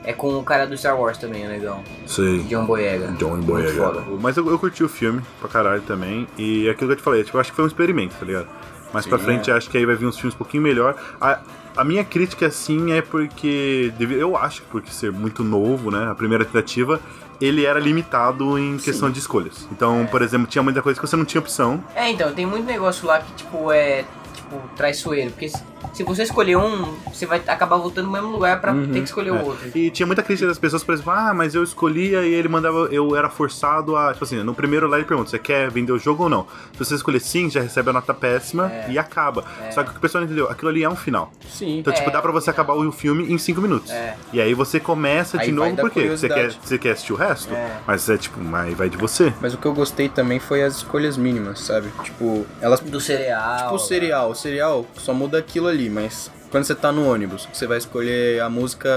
[0.04, 1.84] É com o cara do Star Wars também, é legal.
[2.08, 2.40] Sei.
[2.44, 3.08] John Boyega.
[3.20, 4.04] John Boyega.
[4.20, 6.28] Mas eu, eu curti o filme pra caralho também.
[6.38, 8.26] E é aquilo que eu te falei, tipo, eu acho que foi um experimento, tá
[8.26, 8.48] ligado?
[8.94, 9.54] Mais pra Sim, frente é.
[9.54, 10.96] acho que aí vai vir uns filmes um pouquinho melhor.
[11.22, 11.40] A,
[11.78, 13.94] a minha crítica, assim, é porque.
[13.98, 16.10] deve- Eu acho que por ser muito novo, né?
[16.10, 17.00] A primeira tentativa,
[17.40, 19.68] ele era limitado em questão de escolhas.
[19.72, 21.82] Então, por exemplo, tinha muita coisa que você não tinha opção.
[21.96, 24.04] É, então, tem muito negócio lá que, tipo, é.
[24.52, 25.32] Tipo, traiçoeiro.
[25.32, 29.00] Porque se, você escolher um, você vai acabar voltando no mesmo lugar pra ter que
[29.00, 29.34] escolher É.
[29.34, 29.70] o outro.
[29.74, 32.90] E tinha muita crítica das pessoas, por exemplo, ah, mas eu escolhia e ele mandava,
[32.92, 34.12] eu era forçado a.
[34.12, 36.46] Tipo assim, no primeiro lá ele pergunta: você quer vender o jogo ou não?
[36.74, 39.46] Se você escolher sim, já recebe a nota péssima e acaba.
[39.72, 41.32] Só que o que o pessoal entendeu, aquilo ali é um final.
[41.50, 41.80] Sim.
[41.80, 42.14] Então, tipo, É.
[42.14, 43.90] dá pra você acabar o filme em 5 minutos.
[43.92, 44.16] É.
[44.34, 46.10] E aí você começa Aí de novo, por quê?
[46.10, 47.54] Você quer, você quer assistir o resto?
[47.54, 47.78] É.
[47.88, 49.34] Mas é tipo, mas vai de você.
[49.42, 51.90] Mas o que eu gostei também foi as escolhas mínimas, sabe?
[52.04, 52.80] Tipo, elas.
[52.82, 53.58] Do cereal.
[53.58, 54.36] Tipo o cereal.
[54.42, 58.42] O cereal só muda aquilo ali, mas quando você tá no ônibus, você vai escolher
[58.42, 58.90] a música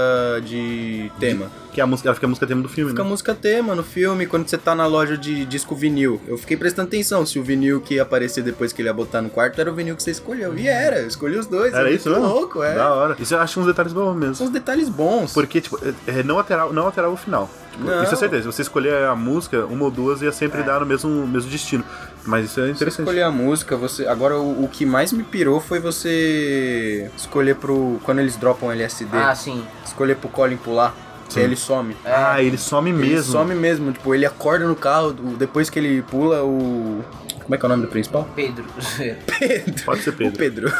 [0.43, 1.51] de tema.
[1.71, 3.11] Que é a música, fica a música tema do filme, Fica a né?
[3.11, 6.19] música tema no filme, quando você tá na loja de disco vinil.
[6.27, 9.21] Eu fiquei prestando atenção se o vinil que ia aparecer depois que ele ia botar
[9.21, 10.57] no quarto era o vinil que você escolheu.
[10.57, 11.75] E era, eu escolhi os dois.
[11.75, 12.25] Era é isso mesmo?
[12.25, 12.73] louco, é.
[12.73, 13.15] Da hora.
[13.19, 14.33] Isso eu acho uns detalhes bons mesmo.
[14.33, 15.31] São os detalhes bons.
[15.31, 17.51] Porque, tipo, é, é, não, alterava, não alterava o final.
[17.71, 18.03] Tipo.
[18.03, 18.41] Isso é certeza.
[18.41, 21.83] Se você escolher a música, uma ou duas, ia sempre dar no mesmo, mesmo destino.
[22.25, 22.99] Mas isso é Você interessante.
[23.01, 24.07] escolher a música, você.
[24.07, 27.99] Agora o, o que mais me pirou foi você escolher pro.
[28.03, 29.63] Quando eles dropam LSD, Ah, sim.
[29.85, 30.93] escolher pro Colin pular.
[31.29, 31.95] que ele some.
[32.05, 33.31] Ah, ele some Ele mesmo.
[33.31, 37.03] some mesmo, tipo, ele acorda no carro, depois que ele pula o...
[37.41, 38.27] Como é que é o nome do principal?
[38.35, 38.63] Pedro.
[39.39, 39.83] Pedro.
[39.85, 40.33] Pode ser Pedro.
[40.33, 40.73] O Pedro.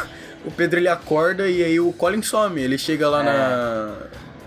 [0.44, 2.60] O Pedro ele acorda e aí o Colin some.
[2.60, 3.92] Ele chega lá na.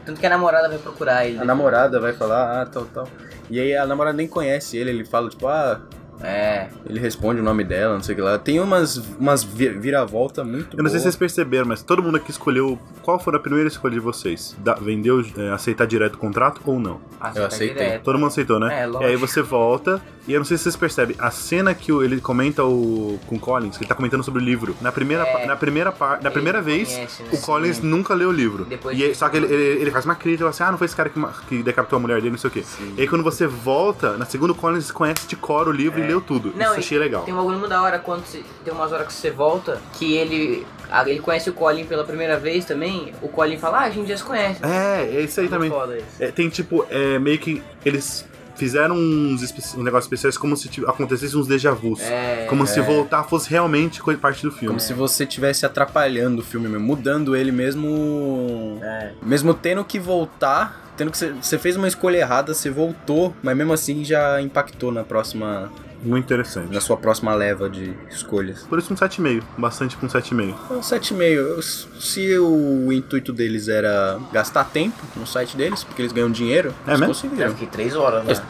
[0.06, 1.38] Tanto que a namorada vai procurar ele.
[1.40, 3.08] A namorada vai falar, ah, tal, tal.
[3.50, 5.80] E aí a namorada nem conhece ele, ele fala, tipo, ah,
[6.22, 6.68] É.
[6.86, 8.38] ele responde o nome dela, não sei o que lá.
[8.38, 11.12] Tem umas, umas vi- viravolta muito Eu não sei se boa.
[11.12, 12.78] vocês perceberam, mas todo mundo aqui escolheu.
[13.02, 14.56] Qual foi a primeira escolha de vocês?
[14.60, 17.00] Da- vendeu, é, aceitar direto o contrato ou não?
[17.20, 17.86] Ah, Eu aceitei.
[17.86, 18.04] direto.
[18.04, 18.82] Todo mundo aceitou, né?
[18.82, 19.04] É, e lógico.
[19.06, 22.22] aí você volta, e eu não sei se vocês percebem, a cena que o- ele
[22.22, 25.46] comenta o, com o Collins, que ele tá comentando sobre o livro, na primeira, É.
[25.46, 27.30] na primeira, par, na primeira vez, conhece, né?
[27.34, 27.88] o Collins Sim.
[27.88, 28.65] nunca leu o livro.
[28.65, 30.78] Depois e de- só que ele, ele, ele faz uma crítica, fala assim, ah, não
[30.78, 32.63] foi esse cara que, que decapitou a mulher dele, não sei o quê.
[32.98, 36.06] E aí quando você volta, na segunda o Collins conhece de cor o livro e
[36.08, 36.54] leu tudo.
[36.56, 37.24] Não, Isso achei legal.
[37.24, 40.65] Tem um bagulho da hora quando você, tem umas horas que você volta, que ele.
[41.06, 43.13] Ele conhece o Colin pela primeira vez também.
[43.22, 44.60] O Colin fala, ah, a gente já se conhece.
[44.65, 45.70] É, é isso aí Muito também.
[45.70, 46.06] foda isso.
[46.20, 48.26] É, tem tipo, é, meio que eles
[48.60, 52.02] fizeram uns, uns negócios especiais como se acontecessem uns déjà vus.
[52.02, 52.45] É.
[52.50, 54.67] como se voltar fosse realmente parte do filme.
[54.67, 58.80] Como se você estivesse atrapalhando o filme mesmo, mudando ele mesmo.
[58.82, 59.13] É.
[59.24, 63.56] Mesmo tendo que voltar, tendo que você, você fez uma escolha errada, você voltou, mas
[63.56, 65.72] mesmo assim já impactou na próxima.
[66.04, 66.74] Muito interessante.
[66.74, 68.64] na sua próxima leva de escolhas.
[68.64, 69.44] Por isso um 7,5.
[69.58, 70.56] Bastante com 7,5.
[70.70, 71.62] É um 7,5.
[72.00, 76.92] Se o intuito deles era gastar tempo no site deles, porque eles ganham dinheiro, É
[76.92, 77.14] eles mesmo?
[77.14, 77.50] Já conseguiram.
[77.52, 78.34] fiquei três horas, né?
[78.36, 78.42] Mas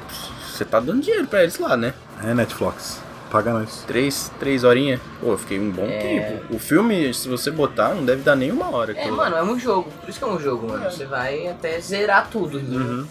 [0.55, 1.93] Você tá dando dinheiro pra eles lá, né?
[2.23, 3.01] É Netflix.
[3.31, 3.83] Paga nós.
[3.85, 4.99] Três, três horinhas.
[5.21, 5.99] Pô, eu fiquei um bom É.
[6.39, 6.55] tempo.
[6.55, 8.91] O filme, se você botar, não deve dar nem uma hora.
[8.97, 9.89] É, mano, é um jogo.
[10.01, 10.83] Por isso que é um jogo, mano.
[10.89, 12.59] Você vai até zerar tudo.
[12.59, 12.79] entendeu?
[12.81, 13.07] Uhum.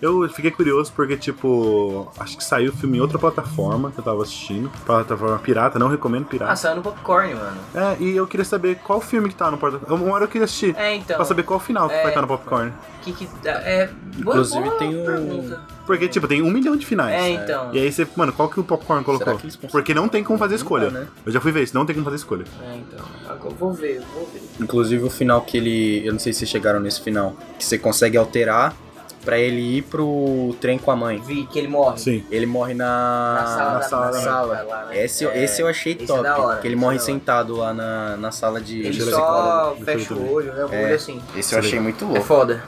[0.00, 4.04] Eu fiquei curioso porque, tipo, acho que saiu o filme em outra plataforma que eu
[4.04, 4.70] tava assistindo.
[4.86, 6.56] Plataforma pirata, não recomendo Ah, pirata.
[6.56, 7.56] saiu no popcorn, mano.
[7.74, 9.92] É, e eu queria saber qual filme que tá no porta.
[9.92, 10.74] Uma hora eu queria assistir.
[10.76, 11.16] É, então.
[11.16, 12.02] Pra saber qual final que É.
[12.02, 12.72] vai estar no popcorn.
[13.02, 13.50] Que que dá?
[13.62, 13.86] É.
[14.18, 15.60] boa- Inclusive, boa tem um- pergunta.
[15.86, 17.14] Porque, tipo, tem um milhão de finais.
[17.14, 17.70] É, então.
[17.72, 19.26] E aí você, mano, qual que o popcorn colocou?
[19.26, 19.72] Será que eles conseguem?
[19.72, 20.90] Porque não tem como fazer escolha.
[20.90, 21.06] dá, né?
[21.24, 22.44] Eu já fui ver isso, não tem como fazer escolha.
[22.62, 23.04] É, então.
[23.28, 24.42] Agora vou ver, vou ver.
[24.60, 26.06] Inclusive o final que ele.
[26.06, 27.34] Eu não sei se vocês chegaram nesse final.
[27.58, 28.74] Que você consegue alterar
[29.24, 31.18] pra ele ir pro trem com a mãe.
[31.18, 31.98] Vi que ele morre.
[31.98, 32.24] Sim.
[32.30, 34.22] Ele morre na, Na sala, na sala, na né?
[34.24, 34.62] sala.
[34.62, 35.04] lá, né?
[35.04, 36.22] Esse, É, esse eu achei esse é top.
[36.22, 38.80] da hora, que ele morre é sentado lá na, na sala de.
[38.80, 40.64] Ele só fecha o olho, né?
[40.64, 40.84] O É.
[40.86, 41.20] olho assim.
[41.36, 42.22] Esse eu achei muito É louco.
[42.22, 42.62] foda.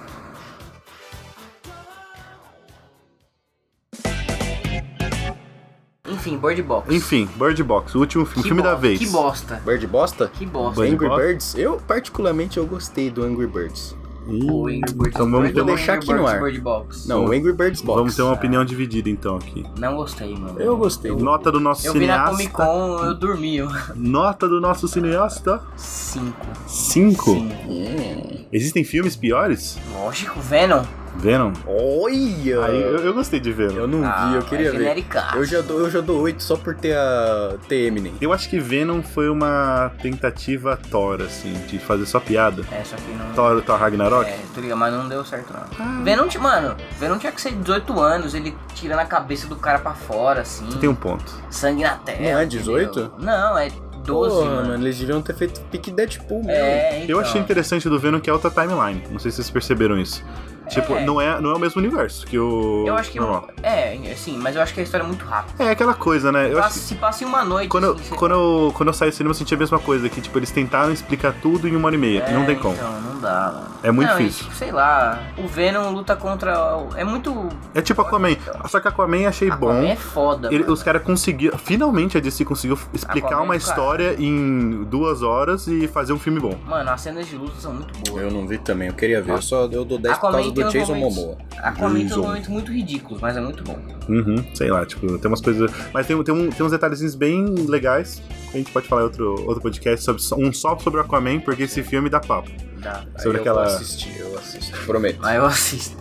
[6.08, 6.92] Enfim, Bird Box.
[6.94, 8.98] Enfim, Bird Box, o último filme, Que filme da vez.
[8.98, 9.56] Que bosta.
[9.64, 10.28] Bird bosta?
[10.28, 10.80] Que bosta.
[10.80, 11.08] Bird Angry?
[11.16, 11.54] Birds?
[11.56, 13.94] Eu, particularmente, eu gostei do Angry Birds.
[14.31, 16.40] O Angry Birds então vamos Bird ter, deixar Angry aqui no ar.
[16.40, 17.09] Bird Box.
[17.09, 17.99] Não, o Angry Birds Box.
[17.99, 19.64] vamos ter uma opinião dividida então aqui.
[19.79, 20.61] Não gostei, mano.
[20.61, 21.11] Eu gostei.
[21.11, 22.31] Nota do nosso Eu vi na cineasta.
[22.33, 23.57] Comic Con, eu dormi.
[23.59, 25.61] eu- Nota do nosso cineasta.
[25.77, 26.47] Cinco.
[26.66, 27.25] 5.
[27.33, 27.51] Sim.
[27.69, 28.45] Hum.
[28.53, 29.79] Existem filmes piores?
[29.95, 30.83] Lógico, Venom.
[31.16, 31.53] Venom?
[31.66, 32.64] Olha!
[32.64, 33.75] Aí, eu, eu gostei de Venom.
[33.77, 35.05] Eu não vi, eu queria é ver.
[35.35, 38.14] Eu já, dou, eu já dou 8 só por ter a ter Eminem.
[38.20, 42.62] Eu acho que Venom foi uma tentativa Thor, assim, de fazer só piada.
[42.70, 43.33] É, só que não...
[43.35, 44.29] Thor, Thor Ragnarok?
[44.29, 46.05] É, tô ligado, mas não deu certo não.
[46.05, 49.79] Venom, ti- mano, Venom tinha que ser 18 anos, ele tirando a cabeça do cara
[49.79, 50.66] pra fora, assim.
[50.66, 51.33] Você tem um ponto.
[51.51, 52.18] Sangue na tela.
[52.18, 52.49] Não é entendeu?
[52.59, 53.12] 18?
[53.18, 53.68] Não, é
[54.05, 54.68] 12, Porra, mano.
[54.68, 56.53] mano, eles deviam ter feito pique Deadpool mesmo.
[56.53, 57.11] É, então.
[57.11, 59.03] Eu achei interessante do Venom que é outra timeline.
[59.11, 60.25] Não sei se vocês perceberam isso.
[60.70, 61.04] Tipo, É.
[61.04, 62.85] não, é, não é o mesmo universo que o.
[62.87, 63.18] Eu acho que.
[63.20, 63.48] normal.
[63.62, 65.62] É, sim, mas eu acho que a história é muito rápida.
[65.64, 66.46] É aquela coisa, né?
[66.50, 67.68] Eu Passa- acho que Se passa em uma noite.
[67.68, 69.78] quando, eu, assim, você- quando, eu, quando eu saí do cinema, eu senti a mesma
[69.78, 70.09] coisa.
[70.09, 72.24] Que, tipo, eles tentaram explicar tudo em uma hora e meia.
[72.24, 72.74] É, e não tem como.
[72.74, 73.70] Então, não dá, mano.
[73.83, 74.44] É muito não, e, difícil.
[74.44, 76.76] tipo, sei lá, o Venom luta contra.
[76.76, 77.48] o- É muito.
[77.74, 78.37] É tipo Aquaman.
[78.68, 79.87] Só que Aquaman achei Aquaman bom.
[79.87, 80.48] é foda.
[80.48, 80.72] Ele- mano.
[80.72, 81.59] os caras conseguiram.
[81.59, 86.12] Finalmente a DC conseguiu explicar Aquaman uma é do história em duas horas e fazer
[86.12, 86.56] um filme bom.
[86.66, 88.22] Mano, as cenas de luta são muito boas.
[88.22, 89.33] Eu não vi também, eu queria ver.
[89.33, 91.38] Eu só eu dou 10 por Aquaman causa tem do uns Jason momentos- Momoa.
[91.59, 92.23] Aquaman tem uns Jason.
[92.23, 93.79] momentos muito ridículos, mas é muito bom.
[94.09, 95.70] Uhum, sei lá, tipo, tem umas coisas.
[95.92, 98.23] Mas tem, tem, um- tem uns detalhezinhos bem legais.
[98.53, 101.62] A gente pode falar em outro, outro podcast, sobre, um só sobre o Aquaman, porque
[101.64, 102.51] esse filme dá papo.
[102.79, 103.05] Dá.
[103.18, 104.79] Sobre Aí aquela- Eu vou assistir, eu assisto.
[104.87, 105.18] Prometo.
[105.20, 105.96] Mas eu assisto.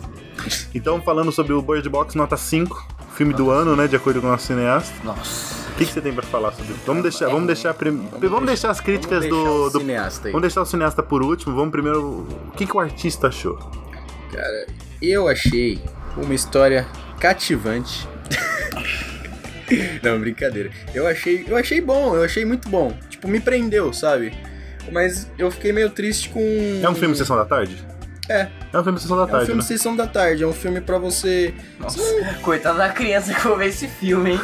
[0.74, 3.00] Então, falando sobre o Bird Box, nota 5.
[3.14, 3.86] Filme do ano, né?
[3.86, 4.94] De acordo com o nosso cineasta.
[5.04, 5.60] Nossa.
[5.72, 6.80] O que, que você tem pra falar sobre isso?
[6.86, 8.06] Vamos deixar, vamos deixar, prim...
[8.20, 10.32] vamos deixar as críticas Vamos deixar do, do- cineasta aí.
[10.32, 11.54] Vamos deixar o cineasta por último.
[11.54, 12.00] Vamos primeiro.
[12.02, 13.58] O que, que o artista achou?
[15.02, 15.80] Eu achei
[16.16, 16.86] uma história
[17.18, 18.06] cativante.
[20.02, 20.70] Não, brincadeira.
[20.94, 22.92] Eu achei, eu achei bom, eu achei muito bom.
[23.08, 24.32] Tipo, me prendeu, sabe?
[24.90, 26.40] Mas eu fiquei meio triste com.
[26.82, 27.76] É um filme Sessão da Tarde?
[28.28, 29.66] É, É um filme Sessão da é um Tarde, filme né?
[29.66, 31.54] Sessão da Tarde, é um filme pra você.
[31.78, 32.00] Nossa.
[32.42, 34.40] Coitada da criança que vai ver esse filme, hein?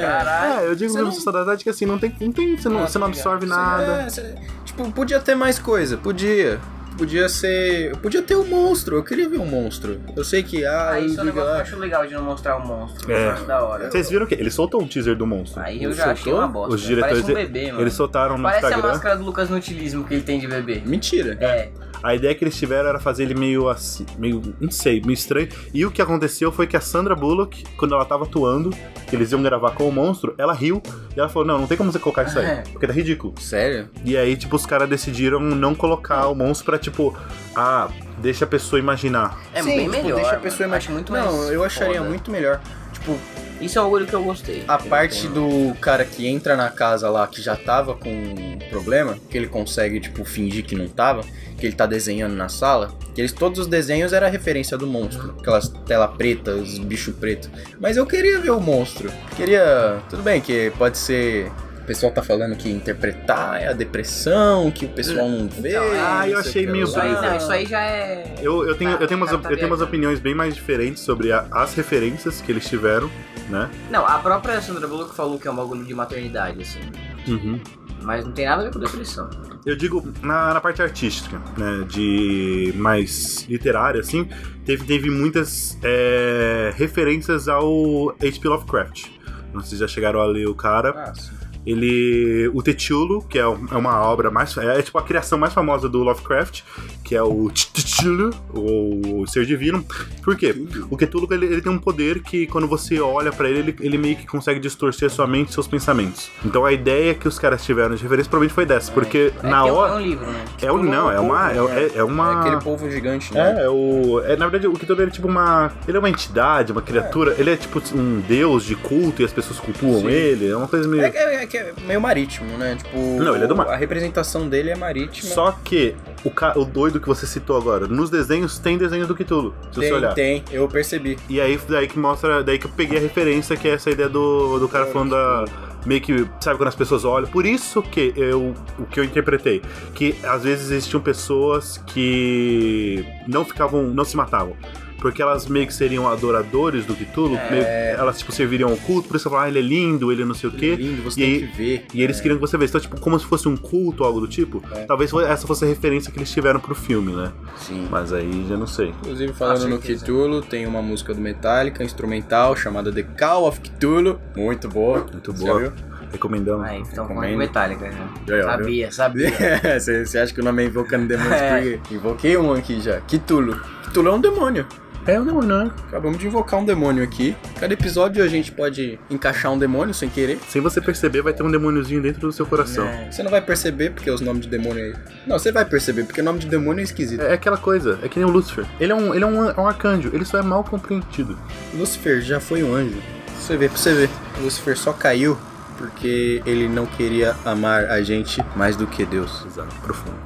[0.00, 0.60] Caralho.
[0.60, 2.14] É, eu digo Você filme não- Sessão da Tarde que assim, não tem.
[2.20, 4.02] Não tem você, não, Ah, você não absorve nada.
[4.02, 6.58] É, cê- tipo, podia ter mais coisa, podia.
[6.96, 7.96] Podia ser.
[7.96, 8.96] Podia ter um monstro.
[8.96, 10.00] Eu queria ver um monstro.
[10.16, 10.64] Eu sei que.
[10.64, 12.56] Ah, Aí eu isso é um negócio que eu ah, acho legal de não mostrar
[12.56, 13.10] o monstro.
[13.12, 13.26] É.
[13.26, 13.90] Eu acho da hora.
[13.90, 15.60] Vocês viram que ele soltou um teaser do monstro.
[15.60, 16.40] Aí eu Ele já achei soltou?
[16.40, 16.74] uma bosta.
[16.74, 17.80] Os diretores Parece um bebê, mano.
[17.82, 18.88] eles soltaram no Parece a Instagram.
[18.88, 20.82] máscara do Lucas no utilismo que ele tem de bebê.
[20.84, 21.36] Mentira.
[21.40, 21.70] É.
[22.04, 25.48] A ideia que eles tiveram era fazer ele meio assim, meio, não sei, meio estranho.
[25.72, 28.68] E o que aconteceu foi que a Sandra Bullock, quando ela tava atuando,
[29.08, 30.82] que eles iam gravar com o monstro, ela riu
[31.16, 32.62] e ela falou: Não, não tem como você colocar isso aí, É.
[32.70, 33.32] porque tá ridículo.
[33.40, 33.88] Sério?
[34.04, 37.16] E aí, tipo, os caras decidiram não colocar o monstro pra, tipo,
[37.56, 37.88] ah,
[38.18, 39.40] deixa a pessoa imaginar.
[39.54, 40.14] É Sim, bem tipo, melhor.
[40.16, 40.42] Deixa a mano.
[40.42, 40.94] pessoa imaginar.
[40.94, 41.24] muito mais.
[41.24, 42.08] Não, eu acharia foda.
[42.10, 42.60] muito melhor.
[42.92, 43.18] Tipo,
[43.64, 44.62] Isso é um orgulho que eu gostei.
[44.68, 49.16] a parte do cara que entra na casa lá, que já tava com um problema,
[49.30, 51.22] que ele consegue, tipo, fingir que não tava,
[51.58, 55.34] que ele tá desenhando na sala, que eles, todos os desenhos era referência do monstro.
[55.40, 57.50] Aquelas tela preta, os bicho preto.
[57.80, 59.10] Mas eu queria ver o monstro.
[59.36, 60.02] Queria.
[60.10, 61.50] Tudo bem que pode ser.
[61.84, 65.68] O pessoal tá falando que interpretar é a depressão, que o pessoal não vê.
[65.68, 66.84] Então, ah, eu achei meio.
[66.84, 68.36] Isso aí, não, isso aí já é.
[68.40, 71.02] Eu, eu, tenho, eu, tenho umas, Tá, tá eu tenho umas opiniões bem mais diferentes
[71.02, 73.10] sobre a- as referências que eles tiveram,
[73.50, 73.68] né?
[73.90, 76.80] Não, a própria Sandra Bullock falou que é um bagulho de maternidade, assim.
[77.28, 77.60] Uhum.
[78.00, 79.28] Mas não tem nada a ver com depressão.
[79.66, 81.84] Eu digo na, na parte artística, né?
[81.86, 84.26] De mais literária, assim,
[84.64, 88.48] teve, teve muitas é, referências ao H.P.
[88.48, 89.08] Lovecraft.
[89.52, 90.90] Não sei se já chegaram a ler o cara.
[90.96, 91.43] Ah, sim.
[91.66, 92.48] Ele.
[92.52, 94.56] O Tetulo, que é, é uma obra mais.
[94.56, 96.62] É, tipo a criação mais famosa do Lovecraft,
[97.04, 99.84] que é o Tetulo, ou o Ser Divino.
[100.22, 100.54] Por quê?
[100.90, 103.98] O Cthulhu ele, ele tem um poder que quando você olha pra ele, ele, ele
[103.98, 106.30] meio que consegue distorcer sua mente e seus pensamentos.
[106.44, 109.62] Então a ideia que os caras tiveram de referência provavelmente foi dessa, porque É, na
[109.62, 109.92] que é hora.
[109.92, 110.44] É um livro, né?
[110.62, 111.52] É um, não, é uma.
[111.52, 112.32] É, é- é uma.
[112.32, 113.56] É aquele polvo gigante, né?
[113.58, 114.20] É, é o.
[114.24, 115.70] É, na verdade, o Cthulhu ele é tipo uma.
[115.86, 117.34] Ele é uma entidade, uma criatura.
[117.38, 120.08] Ele é tipo um deus de culto e as pessoas cultuam Sim.
[120.08, 120.48] ele.
[120.48, 121.02] É uma coisa meio.
[121.04, 122.76] É, é- é é meio marítimo, né?
[122.76, 123.68] Tipo, Não, ele é do mar.
[123.68, 125.30] A representação dele é marítima.
[125.30, 126.58] Só que o, ca...
[126.58, 129.94] o doido que você citou agora, nos desenhos tem desenho do Cthulhu, se tem, você
[129.94, 130.14] olhar.
[130.14, 131.18] tem, eu percebi.
[131.28, 134.08] E aí daí que mostra, daí que eu peguei a referência, que é essa ideia
[134.08, 135.44] do, do cara falando da.
[135.84, 137.28] Meio que, sabe, quando as pessoas olham.
[137.28, 138.54] Por isso que eu.
[138.78, 139.60] O que eu interpretei.
[139.94, 143.82] Que às vezes existiam pessoas que não ficavam.
[143.82, 144.56] não se matavam.
[145.04, 147.50] Porque elas meio que seriam adoradores do Cthulhu, É.
[147.50, 147.64] meio-
[148.00, 150.48] elas tipo serviriam ao culto, por isso falar, ah, ele é lindo, ele não sei
[150.48, 150.66] o Ele quê.
[150.72, 151.86] é lindo, você E tem aí- que ver.
[151.92, 152.70] E eles queriam que você visse.
[152.70, 154.62] Então, tipo, como se fosse um culto ou algo do tipo.
[154.72, 154.86] É.
[154.86, 157.32] Talvez essa fosse a referência que eles tiveram pro filme, né?
[157.58, 157.86] Sim.
[157.90, 158.94] Mas aí já não sei.
[159.02, 159.78] Inclusive, falando no.
[159.78, 164.18] Cthulhu, tem uma música do Metallica, instrumental, chamada The Call of Cthulhu.
[164.34, 165.00] Muito boa.
[165.12, 165.60] Muito Você boa.
[165.64, 165.72] já viu?
[166.12, 166.64] Recomendamos.
[166.64, 167.20] Aí, então com.
[167.20, 168.08] Metallica já.
[168.26, 169.30] Já, já, Sabia, sabia.
[170.06, 171.76] Você acha que o nome é Invocando Demônios É.
[171.76, 173.00] porque invoquei um aqui já.
[173.02, 173.60] Cthulhu.
[173.84, 174.64] Cthulhu é um demônio.
[175.06, 175.70] É um demônio, né?
[175.88, 177.36] Acabamos de invocar um demônio aqui.
[177.60, 180.38] Cada episódio a gente pode encaixar um demônio sem querer.
[180.48, 182.86] Sem você perceber, vai ter um demôniozinho dentro do seu coração.
[182.86, 183.12] É.
[183.12, 184.94] Você não vai perceber porque os nomes de demônio aí.
[185.26, 187.20] Não, você vai perceber porque o nome de demônio é esquisito.
[187.20, 188.64] É, é aquela coisa, é que nem o Lucifer.
[188.80, 191.38] Ele é um, ele é um, é um arcanjo, ele só é mal compreendido.
[191.74, 192.96] Lucifer já foi um anjo.
[193.38, 194.10] Você vê, pra você ver.
[194.40, 195.36] Lucifer só caiu
[195.78, 199.44] porque ele não queria amar a gente mais do que Deus.
[199.46, 200.16] Exato, profundo.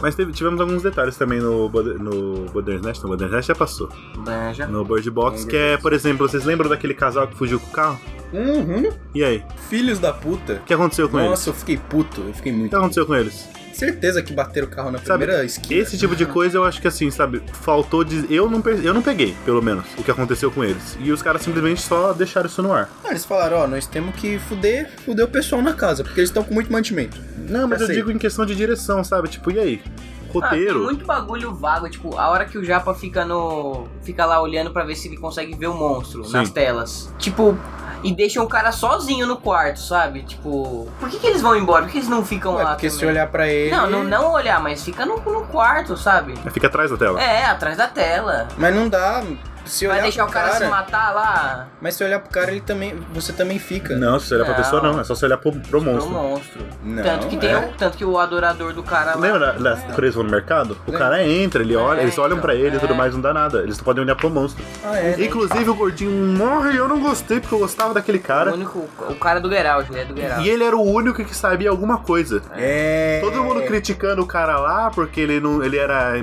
[0.00, 3.02] Mas teve- tivemos alguns detalhes também no, no Border's Nest.
[3.02, 3.88] No Border's Nest já passou.
[4.18, 4.66] Banja.
[4.66, 7.70] No Bird Box, que é, por exemplo, vocês lembram daquele casal que fugiu com o
[7.72, 8.00] carro?
[8.32, 8.90] Uhum.
[9.14, 9.42] E aí?
[9.68, 10.54] Filhos da puta.
[10.54, 11.30] O que aconteceu com eles?
[11.30, 12.20] Nossa, eu fiquei puto.
[12.22, 12.70] Eu fiquei O muito.
[12.70, 13.48] que aconteceu com eles?
[13.78, 15.80] Certeza que bateram o carro na Sabe, primeira esquina.
[15.80, 18.26] Esse tipo de coisa eu acho que assim, sabe, faltou de.
[18.28, 20.98] Eu não, eu não peguei, pelo menos, o que aconteceu com eles.
[20.98, 22.90] E os caras simplesmente só deixaram isso no ar.
[23.04, 26.28] Ah, eles falaram, ó, nós temos que fuder, fuder o pessoal na casa, porque eles
[26.28, 27.20] estão com muito mantimento.
[27.36, 27.94] Não, mas eu sei.
[27.94, 29.28] digo em questão de direção, sabe?
[29.28, 29.82] Tipo, e aí?
[30.28, 30.74] Ah, Roteiro.
[30.74, 33.86] tem muito bagulho vago, tipo, a hora que o Japa fica no.
[34.02, 36.32] fica lá olhando pra ver se ele consegue ver o monstro Sim.
[36.34, 37.12] nas telas.
[37.18, 37.56] Tipo,
[38.02, 40.22] e deixam o cara sozinho no quarto, sabe?
[40.22, 41.84] Tipo, por que, que eles vão embora?
[41.84, 42.70] Por que eles não ficam Ué, lá?
[42.70, 43.10] porque se também?
[43.14, 43.70] olhar pra ele.
[43.74, 46.34] Não, não, não olhar, mas fica no, no quarto, sabe?
[46.52, 47.20] Fica atrás da tela.
[47.20, 48.46] É, atrás da tela.
[48.56, 49.22] Mas não dá.
[49.68, 52.30] Se Vai olhar deixar pro o cara, cara, se matar lá Mas se olhar pro
[52.30, 52.94] cara, ele também.
[53.12, 53.96] Você também fica.
[53.96, 54.62] Não, se você olhar pra Não.
[54.62, 55.00] pessoa, não.
[55.00, 56.12] É só você olhar pro, pro pro monstro.
[56.12, 56.62] monstro.
[56.82, 57.58] Não, tanto, que tem é.
[57.58, 59.20] o, tanto que o adorador do cara lá.
[59.20, 60.72] Lembra da, da, quando eles vão no mercado?
[60.86, 60.98] O Lembra.
[61.06, 62.96] cara entra, ele olha, É, eles olham então, pra ele e tudo é.
[62.96, 63.60] mais, não dá nada.
[63.60, 64.64] Eles não podem olhar pro monstro.
[64.84, 65.16] Ah, é.
[65.24, 68.52] Inclusive o gordinho morre e eu não gostei porque eu gostava daquele O cara.
[68.54, 68.88] único.
[69.08, 70.44] O cara do Geralt, ele é do Geralt.
[70.44, 72.42] E ele era o único que sabia alguma coisa.
[72.56, 73.20] É.
[73.22, 76.14] Todo mundo criticando o cara lá porque ele não, ele era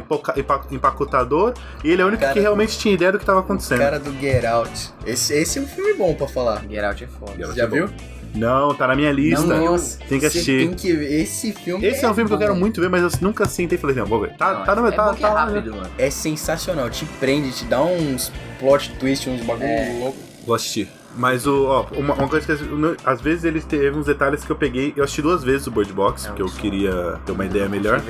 [0.72, 1.54] empacotador
[1.84, 3.80] e ele é o único Cara que realmente tinha ideia do que tava acontecendo.
[3.80, 4.90] Cara do Get Out.
[5.06, 6.64] Esse, esse é um filme bom pra falar.
[6.70, 7.34] Geralt é foda.
[7.38, 7.76] Geralt Já é bom.
[7.76, 7.90] viu?
[8.36, 9.46] Não, tá na minha lista.
[9.46, 10.68] Não, Nossa, Tem que você assistir.
[10.68, 11.22] Tem que ver.
[11.22, 11.86] Esse filme.
[11.86, 12.60] Esse é um filme que eu quero bom.
[12.60, 14.36] muito ver, mas eu nunca sentei e falei, não, vou ver.
[14.36, 15.54] Tá, Não, tá no é tá, bom que tá é lá, né?
[15.54, 15.90] rápido, mano.
[15.98, 16.90] É sensacional.
[16.90, 19.98] Te prende, te dá uns plot twist, uns bagulho É.
[20.02, 20.18] louco.
[20.46, 20.90] Vou assistir.
[21.18, 24.52] Mas o, ó, uma, uma coisa que no- às vezes eles teve uns detalhes que
[24.52, 24.94] eu peguei.
[24.98, 26.60] Eu assisti duas vezes o Bird Box, É, porque eu som.
[26.60, 28.02] queria ter uma ideia melhor.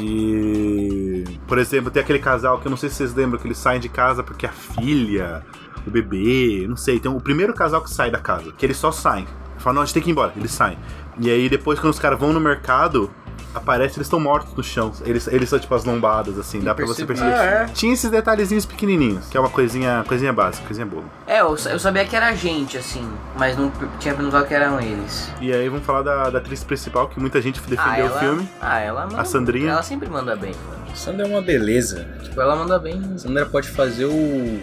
[0.00, 1.24] E.
[1.46, 3.80] Por exemplo, tem aquele casal que eu não sei se vocês lembram, que eles saem
[3.80, 5.42] de casa porque a filha,
[5.86, 6.98] o bebê, não sei.
[7.00, 9.26] Tem o primeiro casal que sai da casa, que eles só saem.
[9.58, 10.32] Falam, não, a gente tem que ir embora.
[10.36, 10.78] Eles saem.
[11.18, 13.10] E aí depois, quando os caras vão no mercado,
[13.54, 14.92] aparece eles estão mortos no chão.
[15.04, 17.32] Eles, eles são tipo as lombadas, assim, dá pra você perceber.
[17.32, 17.64] Ah, é.
[17.66, 21.04] Tinha esses detalhezinhos pequenininhos, que é uma coisinha, coisinha básica, coisinha boa.
[21.26, 25.30] É, eu, eu sabia que era gente, assim, mas não tinha perguntado que eram eles.
[25.40, 28.18] E aí vamos falar da, da atriz principal, que muita gente defendeu ah, ela, o
[28.18, 28.48] filme.
[28.60, 29.72] Ah, ela manda, A Sandrinha.
[29.72, 30.78] Ela sempre manda bem, mano.
[30.96, 32.08] Sandra é uma beleza.
[32.22, 33.18] Tipo, ela manda bem.
[33.18, 34.60] Sandra pode fazer o.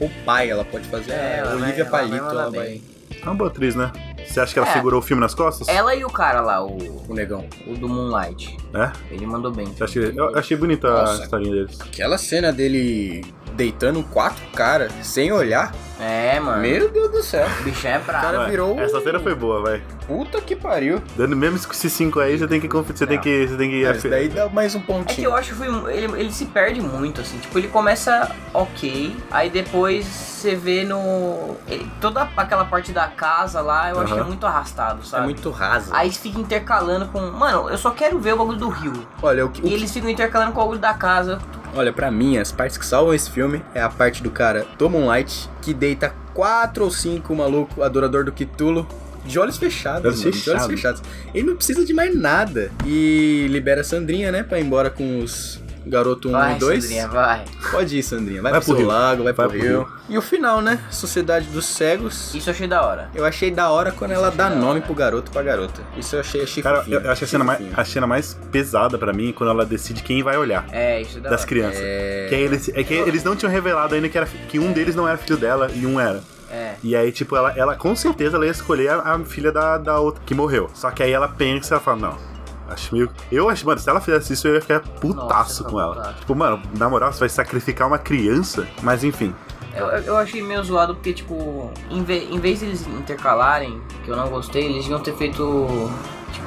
[0.00, 2.60] O pai, ela pode fazer É, a ela Olivia ela vai Palito, ela bem.
[2.60, 2.82] vai.
[3.20, 3.92] É uma boa atriz, né?
[4.26, 4.72] Você acha que ela É.
[4.72, 5.68] segurou o filme nas costas?
[5.68, 7.46] Ela e o cara lá, o, O negão.
[7.66, 8.56] o do Moonlight.
[8.74, 8.90] É?
[9.10, 9.66] Ele mandou bem.
[9.66, 11.20] Você acha que- Eu achei bonita Nossa.
[11.20, 11.80] a historinha deles.
[11.80, 15.72] Aquela cena dele deitando quatro caras sem olhar.
[16.00, 16.60] É, mano.
[16.60, 17.46] Meu Deus do céu.
[17.60, 18.26] O bichão é brabo.
[18.26, 19.80] Cara, Ué, virou- Essa cena foi boa, vai.
[20.04, 21.00] Puta que pariu.
[21.16, 23.22] Dando mesmo com esses cinco aí, você tem que você tem Não.
[23.22, 25.26] que você tem que Mas daí dá mais um É que pontinho.
[25.30, 27.38] eu acho que foi um- ele, ele se perde muito, assim.
[27.38, 31.56] Tipo, ele começa ok, aí depois você vê no.
[31.68, 34.26] ele- toda aquela parte da casa lá, eu achei Aham.
[34.26, 35.22] muito arrastado, É sabe?
[35.24, 35.96] muito rasa.
[35.96, 37.20] Aí fica intercalando com.
[37.30, 39.06] Mano, eu só quero ver o bagulho do rio.
[39.22, 41.38] Olha, o que, o E que- eles ficam intercalando com o bagulho da casa.
[41.74, 44.88] Olha, pra mim, as partes que salvam esse filme é a parte do cara do
[44.88, 48.86] Moonlight que deita quatro ou cinco maluco adorador do Cthulhu
[49.24, 50.66] de olhos fechados, mano, de olhos fechados.
[50.66, 51.02] fechados.
[51.32, 52.72] Ele não precisa de mais nada.
[52.84, 56.82] E libera a Sandrinha, né, pra ir embora com os garoto 1 vai, e 2.
[56.84, 57.44] Sandrinha, vai.
[57.70, 58.42] Pode ir, Sandrinha.
[58.42, 59.78] Vai, Vai pro pro lago, vai, Vai pro pro rio.
[59.82, 59.88] rio.
[60.08, 60.78] E o final, né?
[60.90, 62.34] Sociedade dos Cegos.
[62.34, 63.10] Isso eu achei da hora.
[63.14, 64.80] Eu achei da hora quando Isso ela achei dá nome hora.
[64.82, 65.80] pro garoto e pra garota.
[65.96, 66.94] Isso eu achei, achei Cara, fofinho.
[66.96, 69.64] eu, que a achei cena, mais, a cena mais pesada pra mim é quando ela
[69.64, 70.66] decide quem vai olhar.
[70.72, 71.48] É, isso é da Das hora.
[71.48, 71.80] crianças.
[71.82, 72.26] É...
[72.28, 75.08] Que eles, é que eles não tinham revelado ainda que, era, que um deles não
[75.08, 76.20] era filho dela e um era.
[76.50, 76.74] É.
[76.82, 79.98] E aí, tipo, ela, ela com certeza ela ia escolher a, a filha da, da
[79.98, 80.68] outra que morreu.
[80.74, 82.31] Só que aí ela pensa e ela fala, não.
[82.72, 83.10] Acho meio.
[83.30, 85.94] Eu acho, mano, se ela fizesse isso, eu ia ficar putaço Nossa, com ela.
[85.94, 86.18] putaço.
[86.20, 88.66] Tipo, mano, na moral, você vai sacrificar uma criança?
[88.82, 89.34] Mas enfim.
[89.74, 94.10] Eu, eu- achei meio zoado porque, tipo, em, ve- em vez de eles intercalarem, que
[94.10, 95.90] eu não gostei, eles deviam ter feito.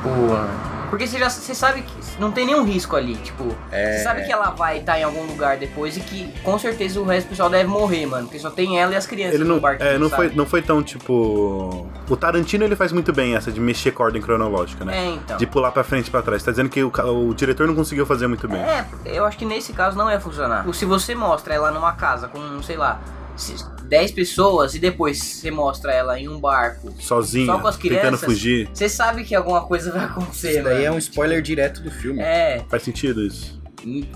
[0.05, 0.65] Tipo.
[0.89, 3.53] Porque você já você sabe que não tem nenhum risco ali, tipo.
[3.71, 3.97] É.
[3.97, 7.03] Você sabe que ela vai estar em algum lugar depois e que com certeza o
[7.03, 8.25] resto do pessoal deve morrer, mano.
[8.27, 10.27] Porque só tem ela e as crianças Ele não, no barquinho, é, não, sabe?
[10.27, 11.87] foi, não foi tão, tipo.
[12.07, 14.95] O Tarantino ele faz muito bem essa de mexer com a ordem cronológica, né?
[14.97, 15.37] É, então.
[15.37, 16.43] De pular pra frente e pra trás.
[16.43, 16.91] Tá dizendo que o,
[17.29, 18.61] o diretor não conseguiu fazer muito bem.
[18.61, 20.65] É, eu acho que nesse caso não ia funcionar.
[20.71, 22.99] Se você mostra ela numa casa com, sei lá,
[23.35, 27.77] se- 10 pessoas e depois você mostra ela em um barco, Sozinha, Só com as
[27.77, 28.69] tentando crianças.
[28.73, 30.95] você sabe que alguma coisa vai acontecer, Isso daí é mano.
[30.95, 32.21] um spoiler direto do filme.
[32.21, 33.59] É, Faz sentido isso.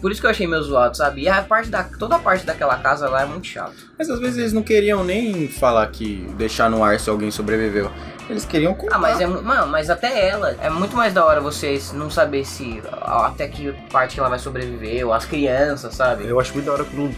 [0.02, 1.22] por isso que eu achei meio zoado, sabe?
[1.22, 3.74] E a parte da, toda a parte daquela casa lá é muito chato.
[3.98, 7.92] Mas às vezes eles não queriam nem falar que deixar no ar se alguém sobreviveu.
[8.30, 8.96] Eles queriam contar.
[8.96, 12.46] Ah, mas é, mano, mas até ela, é muito mais da hora você não saber
[12.46, 16.28] se até que parte que ela vai sobreviver, ou as crianças, sabe?
[16.28, 17.12] Eu acho muito da hora quando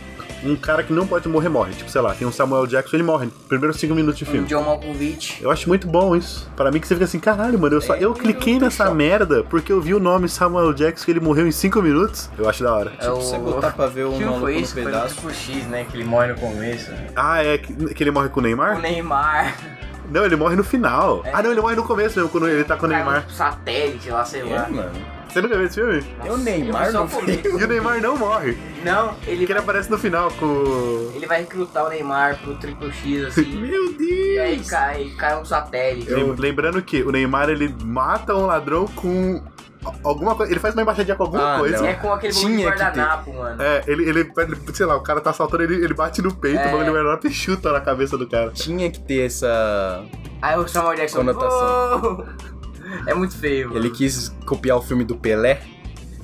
[0.43, 1.73] um, um cara que não pode morrer morre.
[1.73, 3.29] Tipo, sei lá, tem um Samuel Jackson, ele morre.
[3.47, 4.47] Primeiros cinco minutos de O filme.
[4.47, 5.41] John Malkovich.
[5.41, 6.49] Eu acho muito bom isso.
[6.55, 9.71] Para mim que você fica assim, caralho, mano, eu, só, eu cliquei nessa merda porque
[9.71, 12.29] eu vi o nome Samuel Jackson que ele morreu em cinco minutos.
[12.37, 12.91] Eu acho da hora.
[12.99, 14.73] É Tipo, você botar pra ver um Que maluco foi isso?
[14.73, 15.15] Foi no pedaço.
[15.15, 15.85] Triple X, né?
[15.89, 16.91] Que ele morre no começo.
[17.15, 18.77] Ah, é que, que ele morre com o Neymar?
[18.77, 19.55] O Neymar.
[20.11, 21.21] Não, ele morre no final.
[21.23, 21.31] É.
[21.33, 23.25] Ah, não, ele morre no começo mesmo, quando ele tá com o Neymar.
[23.27, 24.67] um satélite lá, sei É, lá.
[24.69, 24.91] mano.
[25.31, 26.03] Você nunca viu esse filme?
[26.25, 27.47] É o Neymar Eu vi só no o começo.
[27.59, 28.57] E o Neymar não morre.
[28.83, 30.45] Não, ele Porque ele aparece no final com.
[30.45, 33.45] o- ele vai recrutar o Neymar pro Triple X, assim.
[33.61, 34.69] Meu e aí Deus!
[34.69, 36.09] cai, cai um satélite.
[36.11, 39.41] Lem- Lembrando que o Neymar ele mata um ladrão com
[40.03, 40.51] alguma coisa.
[40.51, 41.77] Ele faz uma embaixadinha com alguma Ah, coisa.
[41.77, 41.85] não.
[41.85, 42.83] É com aquele bagulho de Tinha que ter.
[42.83, 43.61] guardanapo, mano.
[43.61, 46.59] É, ele, ele, ele- sei lá, o cara tá assaltando, ele, ele bate no peito,
[46.59, 46.67] É.
[46.67, 48.51] o bagulho guardanapo e chuta na cabeça do cara.
[48.51, 50.03] Tinha que ter essa.
[50.41, 51.17] Aí o Samuel Jackson.
[51.19, 52.25] Conotação.
[52.27, 52.50] "Oh!"
[53.05, 53.79] É muito feio, mano.
[53.79, 55.61] Ele quis copiar o filme do Pelé,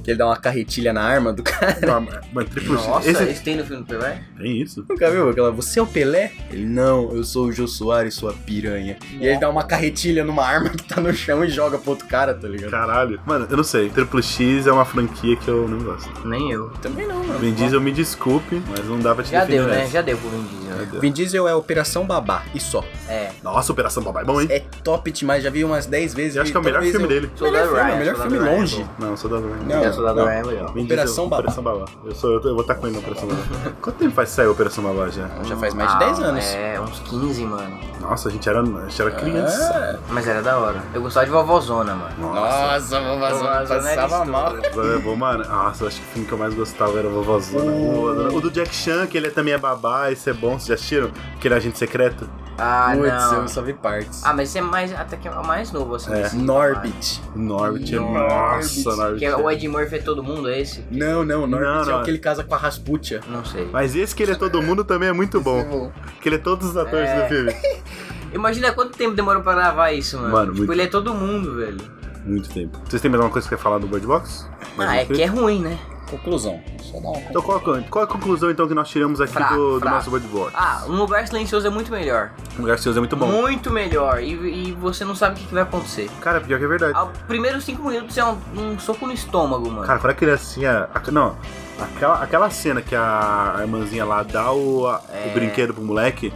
[0.07, 1.77] que ele dá uma carretilha na arma do cara.
[1.85, 4.21] Não, mas- mas triplo X- Nossa, esse- esse tem no filme do Pelé?
[4.37, 4.85] Tem isso?
[4.87, 5.51] Nunca viu aquela?
[5.51, 6.31] Você é o Pelé?
[6.49, 8.97] Ele, não, eu sou o Jô Soares, sua piranha.
[9.19, 12.07] E ele dá uma carretilha numa arma que tá no chão e joga pro outro
[12.07, 12.71] cara, tá ligado?
[12.71, 13.19] Caralho.
[13.25, 13.89] Mano, eu não sei.
[13.89, 16.09] Triple X é uma franquia que eu não gosto.
[16.25, 16.69] Nem eu.
[16.81, 17.39] Também não, mano.
[17.39, 19.81] Vin Diesel, me desculpe, mas não dá pra te Já deu, né?
[19.81, 19.91] essa.
[19.91, 20.77] Já deu pro Vin Diesel.
[20.93, 20.99] né?
[21.01, 22.81] Vin Diesel é Operação Babá, e só.
[23.09, 23.31] É.
[23.43, 24.23] Nossa, Operação Babai.
[24.23, 24.47] Bom, hein?
[24.49, 26.37] É top demais, já vi umas 10 vezes.
[26.37, 27.27] Eu acho que é o melhor filme eu- dele.
[27.27, 28.85] Melhor Soldado filme, Ryan, melhor Soldado filme Ryan é longe.
[28.99, 30.25] Não, sou da Vin Não, Soldado não.
[30.25, 30.69] Ryan é legal.
[30.69, 31.37] Operação Babá.
[31.39, 31.85] Operação Babá.
[32.05, 33.41] Eu, sou, eu, tô- eu vou estar com ele na Operação Babá.
[33.81, 35.27] Quanto tempo faz que saiu a Operação Babá já?
[35.43, 36.45] Já faz mais de 10 Ah, anos.
[36.45, 37.79] É, uns 15, mano.
[37.99, 39.73] Nossa, a gente era, a gente era criança.
[39.75, 40.13] É.
[40.13, 40.81] Mas era da hora.
[40.93, 42.33] Eu gostava de vovózona, mano.
[42.33, 44.55] Nossa, era passava mal.
[44.57, 45.43] É bom, mano.
[45.47, 47.71] Nossa, eu acho que o filme que eu mais gostava era o Vovózona.
[47.71, 50.73] O, o do Jack Chan, que ele também é babá, esse é bom, vocês já
[50.75, 51.11] assistiram?
[51.39, 52.29] Que ele é agente secreto.
[52.57, 53.41] Ah, Putz, não.
[53.43, 54.23] eu só vi partes.
[54.25, 56.11] Ah, mas esse é mais, até que é o mais novo, assim.
[56.11, 56.23] É.
[56.23, 57.21] desse Norbit.
[57.35, 58.81] Norbit, Norbit.
[58.83, 59.19] nossa, Norbit.
[59.19, 60.83] Que é o Ed Murphy é todo mundo, é esse?
[60.89, 62.01] Não, não, Norbit Não, é não.
[62.01, 63.21] o que ele casa com a Rasputia.
[63.27, 63.69] Não sei.
[63.71, 65.91] Mas esse que ele é todo mundo também é muito bom.
[66.21, 67.21] Que ele é todos os atores É.
[67.21, 67.55] do filme.
[68.33, 70.31] Imagina quanto tempo demorou pra gravar isso, mano.
[70.31, 70.71] Mano, tipo, muito.
[70.73, 71.77] ele é todo mundo, velho.
[72.25, 72.77] Muito tempo.
[72.85, 74.49] Vocês têm mais alguma coisa que quer falar do Bird Box?
[74.75, 75.79] Mais ah, é que é ruim, né?
[76.09, 76.59] Conclusão.
[76.81, 79.73] Só uma Então qual, a- qual a conclusão então que nós tiramos aqui Fraco, do,
[79.73, 79.95] do fraco.
[79.95, 80.51] nosso Box?
[80.55, 82.31] Ah, um lugar silencioso é muito melhor.
[82.57, 83.27] O lugar Silencioso é muito bom.
[83.27, 84.21] Muito melhor.
[84.21, 84.31] E,
[84.69, 86.09] e você não sabe o que, que vai acontecer.
[86.21, 86.93] Cara, pior que é verdade.
[86.95, 89.85] Ao primeiros cinco minutos é um, um soco no estômago, mano.
[89.85, 90.87] Cara, quando a criancinha.
[90.93, 91.35] a- Não,
[91.79, 95.27] aquela, aquela cena que a, irmãzinha lá dá o, a- É.
[95.29, 96.33] o brinquedo pro moleque,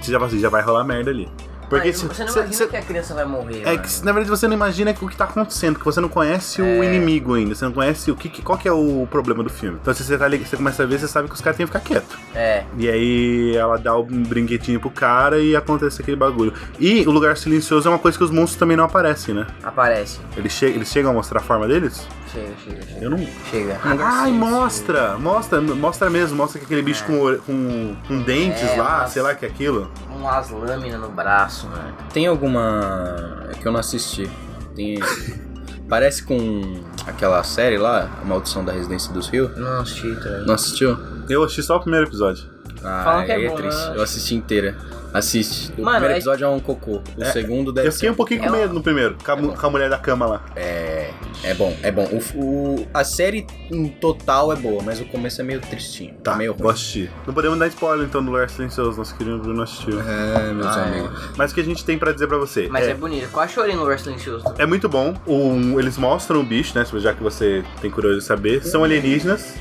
[0.00, 1.28] você já, fala assim, já vai rolar merda ali.
[1.68, 3.78] Porque Mas se- você não imagina que a criança vai morrer, É mano.
[3.82, 6.64] que na verdade você não imagina o que tá acontecendo, porque você não conhece o
[6.64, 6.84] É.
[6.94, 9.78] inimigo ainda, você não conhece o que, que- qual que é o problema do filme.
[9.80, 11.72] Então se você, tá, você começa a ver, você sabe que os caras têm que
[11.72, 12.18] ficar quieto.
[12.34, 12.64] É.
[12.76, 16.52] E aí ela dá um brinquedinho pro cara e acontece aquele bagulho.
[16.78, 19.46] E o lugar silencioso é uma coisa que os monstros também não aparecem, né?
[19.62, 20.20] Aparece.
[20.36, 22.06] Eles, che eles chegam a mostrar a forma deles?
[22.32, 23.04] Chega, chega, chega.
[23.04, 23.26] Eu não.
[23.50, 23.78] Chega.
[23.84, 25.16] Ai, mostra!
[25.18, 29.12] Mostra, mostra mesmo, mostra que aquele bicho com, ore- com, com dentes É, lá, mas-
[29.12, 29.90] sei lá que é aquilo.
[30.10, 31.94] Umas lâminas no braço, mano.
[32.12, 33.46] Tem alguma.
[33.50, 34.28] É que eu não assisti.
[34.74, 34.98] Tem.
[35.88, 39.54] Parece com aquela série lá, A Maldição da Residência dos Rios.
[39.56, 40.98] Não assisti, tá Não assistiu?
[41.28, 42.53] Eu assisti só o primeiro episódio.
[42.84, 43.88] Ah, Falam que é é, bom, triste.
[43.88, 43.92] né?
[43.96, 44.76] Eu assisti inteira.
[45.12, 45.68] Assiste.
[45.78, 47.00] O Mano, primeiro é- episódio é um cocô.
[47.16, 48.12] O É, segundo deve Eu fiquei ser.
[48.12, 49.96] um pouquinho com É uma- medo no primeiro, com a, mu- com a mulher da
[49.96, 50.42] cama lá.
[50.56, 51.10] É.
[51.44, 52.04] É bom, é bom.
[52.34, 52.40] O,
[52.80, 56.14] o- a série em total é boa, mas o começo é meio tristinho.
[56.14, 56.74] Tá meio vou ruim.
[56.74, 57.10] assistir.
[57.28, 60.00] Não podemos dar spoiler então do Lugar Silencioso, nosso querido Bruno assistiu.
[60.00, 60.98] É, meus Ah, é.
[60.98, 61.30] amigos.
[61.36, 62.66] Mas o que a gente tem pra dizer pra você?
[62.68, 63.30] Mas é, é, bonito.
[63.30, 64.44] Quase chorei no lugar silencioso.
[64.58, 65.14] é muito bom.
[65.26, 66.84] O- eles mostram o bicho, né?
[66.96, 68.64] Já que você tem curiosidade de saber.
[68.66, 69.54] São alienígenas.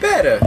[0.00, 0.38] Pera!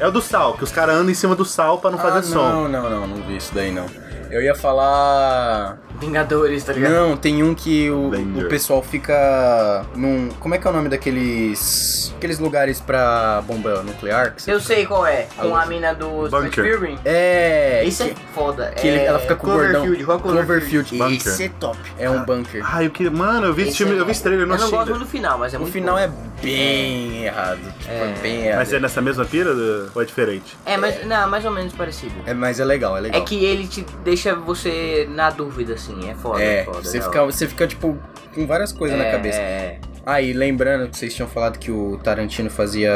[0.00, 2.20] É o do sal, que os caras andam em cima do sal pra não fazer
[2.20, 2.48] ah, som.
[2.48, 3.84] Não, não, não, não vi isso daí não.
[4.30, 5.78] Eu ia falar.
[6.00, 6.92] Vingadores, tá ligado?
[6.92, 10.28] Não, tem um que o, o pessoal fica num.
[10.40, 12.12] Como é que é o nome daqueles.
[12.16, 14.34] aqueles lugares pra bomba nuclear?
[14.34, 15.26] que Eu sei qual é.
[15.36, 16.98] Com Ah, a mina do Bunker.
[17.04, 17.82] É.
[17.84, 18.70] Que, é foda.
[18.76, 19.04] que é...
[19.06, 19.82] ela fica com o gordão.
[19.82, 20.04] Cloverfield.
[20.04, 20.98] Qual é Cloverfield.
[20.98, 21.16] Bunker.
[21.32, 21.78] Esse é top.
[21.98, 22.62] É um bunker.
[22.64, 23.10] Ah, eu queria.
[23.10, 24.70] Mano, eu vi esse Esse filme, é eu vi esse trailer, eu não Eu não
[24.70, 26.00] gosto muito do final, mas é o muito final bom.
[26.00, 26.10] é
[26.42, 27.58] bem errado.
[27.78, 28.14] Tipo, é, É.
[28.22, 28.58] bem errado.
[28.58, 30.56] Mas é nessa mesma pira do- ou é diferente?
[30.64, 32.14] É, mas não, mais ou menos parecido.
[32.26, 33.20] É, mas é legal, é legal.
[33.20, 35.89] É que ele te deixa você na dúvida, assim.
[36.08, 36.42] É foda.
[36.42, 37.98] É, foda, você fica, você fica, tipo,
[38.34, 39.38] com várias coisas na É, cabeça.
[39.40, 42.90] É, Ah, e lembrando que vocês tinham falado que o Tarantino fazia.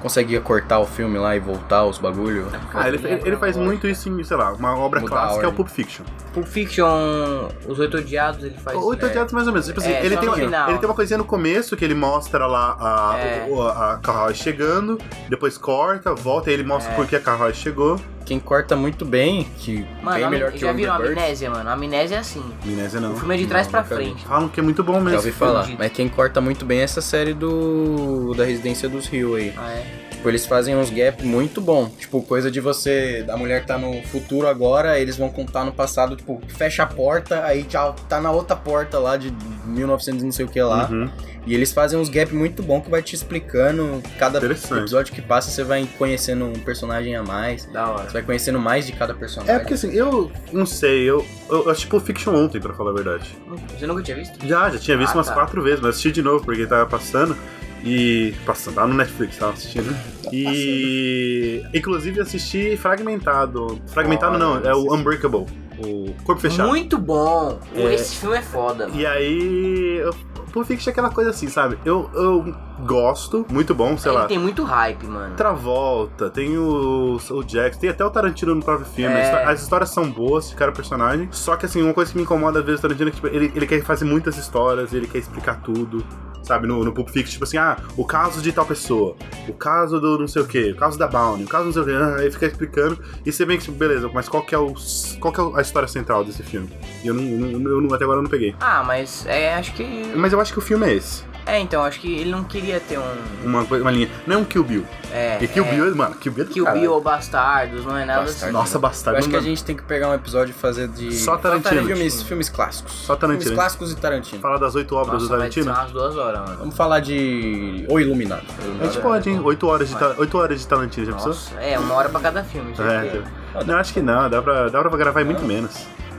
[0.00, 2.48] conseguia cortar o filme lá e voltar os bagulho.
[2.72, 5.52] Ah, ele, ele- ele faz muito isso em, sei lá, uma obra clássica é o.
[5.52, 6.04] Pulp Fiction.
[6.32, 8.76] Pulp Fiction, Os Oito Odiados, ele faz...
[8.78, 9.66] Oito é, odiados mais ou menos.
[9.68, 10.70] Tipo assim, É, ele, tem, final.
[10.70, 13.46] ele tem uma coisinha no começo que ele mostra lá a, É.
[13.54, 14.98] a, a carruagem chegando,
[15.28, 16.96] depois corta, volta, aí ele mostra É.
[16.96, 18.00] por que a carruagem chegou.
[18.24, 21.22] Quem corta muito bem, que Mano, bem melhor que já o viram Angry Birds.
[21.22, 21.70] Amnésia, mano?
[21.70, 22.42] Amnésia é assim.
[22.64, 23.12] Amnésia não.
[23.12, 24.04] O filme é de trás Não, pra nunca vi.
[24.04, 24.24] frente.
[24.26, 25.10] Falam que é muito bom mesmo.
[25.10, 25.68] Já ouvi falar.
[25.78, 28.32] Mas quem corta muito bem é essa série do.
[28.34, 29.52] da Residência dos Rio aí.
[29.56, 30.01] Ah, é?
[30.22, 31.88] Tipo, eles fazem uns gaps muito bom.
[31.98, 33.26] Tipo, coisa de você.
[33.28, 37.42] A mulher tá no futuro agora, eles vão contar no passado, tipo, fecha a porta,
[37.44, 40.88] aí tchau, tá na outra porta lá de 1900 e não sei o que lá.
[40.88, 41.10] Uhum.
[41.44, 44.00] E eles fazem uns gaps muito bom que vai te explicando.
[44.16, 47.66] Cada episódio que passa, você vai conhecendo um personagem a mais.
[47.72, 48.04] Da hora.
[48.04, 49.52] Você vai conhecendo mais de cada personagem.
[49.56, 52.94] É porque assim, eu não sei, eu, eu assisti Pulp Fiction ontem, pra falar a
[52.94, 53.36] verdade.
[53.76, 54.38] Você nunca tinha visto?
[54.46, 55.34] Já, já tinha visto Ah, umas tá.
[55.34, 57.36] quatro vezes, mas assisti de novo porque tava passando.
[57.84, 58.34] E.
[58.46, 59.94] Passando, tava no Netflix, tava assistindo.
[60.32, 61.62] E.
[61.74, 63.80] Inclusive assisti fragmentado.
[63.88, 65.46] Fragmentado não, é o Unbreakable.
[65.78, 66.68] O Corpo Fechado.
[66.68, 67.58] Muito bom.
[67.74, 67.94] É.
[67.94, 69.00] Esse filme é foda, mano.
[69.00, 69.96] E aí.
[69.98, 70.14] eu-
[70.52, 71.78] Pulp Fiction é aquela coisa assim, sabe?
[71.84, 74.26] Eu, eu gosto, muito bom, sei Ele lá.
[74.26, 75.34] tem muito hype, mano.
[75.34, 79.14] Travolta, tem o, o Jax, tem até o Tarantino no próprio filme.
[79.14, 79.20] É.
[79.22, 81.28] As histó- As histórias são boas de cada personagem.
[81.30, 83.28] Só que assim, uma coisa que me incomoda às vezes o Tarantino é que tipo,
[83.28, 86.04] ele, ele quer fazer muitas histórias, ele quer explicar tudo.
[86.42, 89.14] Sabe, no, no Pulp Fiction, tipo assim, ah, o caso de tal pessoa,
[89.46, 91.82] o caso do não sei o que, o caso da Bounty, o caso não sei
[91.82, 94.52] o que, ah, aí fica explicando, e você vê que, tipo, beleza, mas qual que
[94.52, 94.74] é, o,
[95.20, 96.68] qual que é a história central desse filme?
[97.04, 98.56] E eu, não, não- eu não- até agora eu não peguei.
[98.60, 99.84] Ah, mas é, acho que.
[100.16, 101.30] Mas eu acho que o filme é esse.
[101.44, 103.02] É, então, acho que ele não queria ter um.
[103.44, 104.08] Uma, coisa- uma linha.
[104.28, 104.86] Não é um Kill Bill.
[105.12, 105.38] É.
[105.40, 106.80] E Kill é, Bill, é- mano, Kill Bill é do Kill caralho.
[106.82, 108.42] Bill ou Bastardos, não é nada Bastardos.
[108.44, 108.52] assim.
[108.52, 109.18] Nossa, Eu bastardo.
[109.18, 111.12] acho que a não- gente tem que pegar um episódio e fazer de.
[111.16, 111.84] Só Tarantino.
[111.84, 112.92] Filmes, filmes clássicos.
[112.92, 113.42] Só Tarantino.
[113.42, 114.40] Filmes clássicos e Tarantino.
[114.40, 115.72] Fala das oito obras Nossa, do vai Tarantino.
[115.72, 116.58] umas duas horas, mano.
[116.60, 117.86] Vamos falar de.
[117.88, 118.42] O Iluminado.
[118.42, 119.40] O A Iluminado gente é- pode, hein?
[119.42, 120.14] Oito horas de, Vai.
[120.14, 121.28] ta- oito horas de Tarantino, já pensou?
[121.30, 122.72] Nossa, é, uma hora pra cada filme.
[122.78, 125.48] É, não, acho que não, dá pra, dá pra gravar em muito Não.
[125.48, 125.72] menos.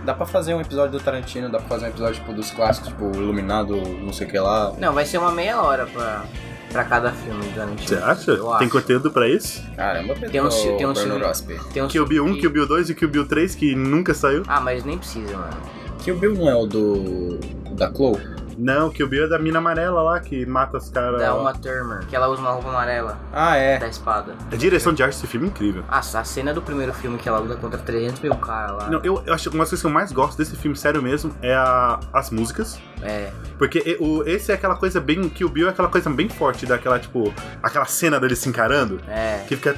[0.05, 2.89] Dá pra fazer um episódio do Tarantino, dá pra fazer um episódio tipo, dos clássicos,
[2.89, 4.73] tipo Iluminado, não sei o que lá.
[4.77, 6.23] Não, vai ser uma meia hora pra.
[6.71, 7.87] pra cada filme do Tarantino.
[7.87, 8.31] Você acha?
[8.31, 8.69] Eu Tem acho.
[8.69, 9.63] conteúdo pra isso?
[9.75, 10.31] Caramba, Pedro.
[10.31, 11.63] Tem um ci- tem um Bruno filme- Rosper.
[11.73, 14.13] Tem um Kill Bill 1, que- Kill Bill 2 e Kill Bill 3, que nunca
[14.13, 14.43] saiu.
[14.47, 15.57] Ah, mas nem precisa, mano.
[16.03, 17.39] Kill Bill não é o do...
[17.71, 18.19] da Chloe?
[18.57, 21.19] Não, Kill Bill é da mina amarela lá, que mata os caras.
[21.21, 23.77] Da Uma Thurman, que ela usa uma roupa amarela Ah, é.
[23.79, 24.35] da espada.
[24.51, 25.83] A direção de arte desse filme é incrível.
[25.89, 28.89] Ah, a cena do primeiro filme que ela luta contra 300 mil caras lá.
[28.89, 31.01] Não, eu, eu acho que uma das coisas que eu mais gosto desse filme, sério
[31.01, 32.79] mesmo, é a- as músicas.
[33.01, 33.31] É.
[33.57, 35.27] Porque o, esse é aquela coisa bem.
[35.29, 37.33] Kill Bill é aquela coisa bem forte, daquela, tipo.
[37.61, 38.99] Aquela cena deles se encarando.
[39.07, 39.43] É.
[39.47, 39.75] Que fica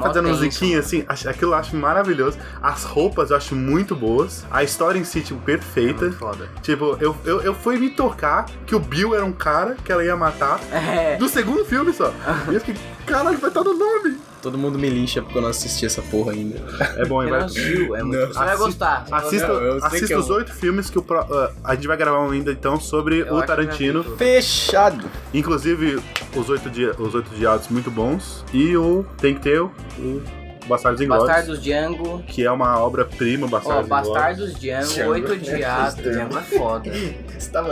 [0.00, 0.36] Mó fazendo tenso.
[0.44, 1.04] musiquinha assim.
[1.08, 2.38] acho- Aquilo eu acho maravilhoso.
[2.62, 4.44] As roupas eu acho muito boas.
[4.50, 6.06] A história em si, tipo, É perfeita.
[6.06, 6.48] muito foda.
[6.62, 10.04] Tipo, eu, eu, eu fui me tocar que o Bill era um cara que ela
[10.04, 10.60] ia matar.
[10.72, 11.16] É.
[11.16, 12.12] Do segundo filme só.
[12.50, 12.74] E eu fiquei,
[13.06, 14.16] caralho, vai estar no nome.
[14.42, 16.56] Todo mundo me lincha porque eu não assisti essa porra ainda.
[16.96, 17.38] É bom, Você vai.
[17.40, 18.18] não assistiu, é muito...
[18.20, 18.26] Não.
[18.28, 19.06] Você vai gostar.
[19.10, 21.74] Assista, Não, eu sei assista que eu os oito filmes que o pro- ah, a
[21.74, 24.02] gente vai gravar um ainda então sobre Eu o Tarantino.
[24.16, 25.04] Fechado.
[25.34, 26.00] Inclusive,
[26.34, 28.44] os oito, dia, os oito diados muito bons.
[28.52, 30.22] E o tem que ter o, o
[30.66, 31.26] Bastardos Inglórios.
[31.26, 32.22] Bastardos Django.
[32.26, 34.08] Que é uma obra-prima, Ó, Bastardos Inglórios.
[34.12, 35.94] Bastardos Django, oito diados.
[36.02, 36.90] Django é foda.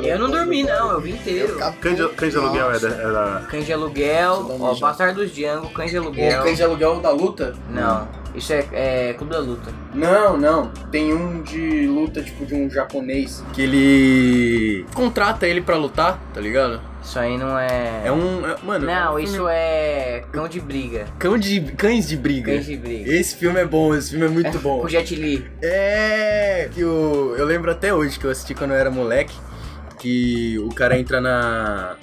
[0.03, 1.59] Eu não dormi, não, eu vi inteiro.
[1.81, 4.75] Cães de, Cães de Aluguel é da, é da- Cães de Aluguel, ó.
[4.75, 6.43] Bastardos Django, Cães de O Aluguel.
[6.43, 7.55] Cães de Aluguel da luta?
[7.71, 9.71] Não, isso é, é Clube da Luta.
[9.95, 10.69] Não, não.
[10.91, 13.43] Tem um de luta, tipo, de um japonês.
[13.53, 16.81] Que ele contrata ele pra lutar, tá ligado?
[17.03, 18.03] Isso aí não é...
[18.05, 18.47] É um.
[18.47, 18.91] é- mano.
[18.91, 21.07] é Não, um isso filme- é Cão de Briga.
[21.19, 21.61] Cão de.
[21.61, 22.53] Cães de briga.
[22.53, 23.11] Cães de Briga.
[23.11, 24.81] Esse filme é bom, esse filme é muito bom.
[24.81, 25.49] Com Jet Li.
[25.63, 29.35] É, que o, eu lembro até hoje que eu assisti quando eu era moleque,
[29.99, 31.97] que o cara entra na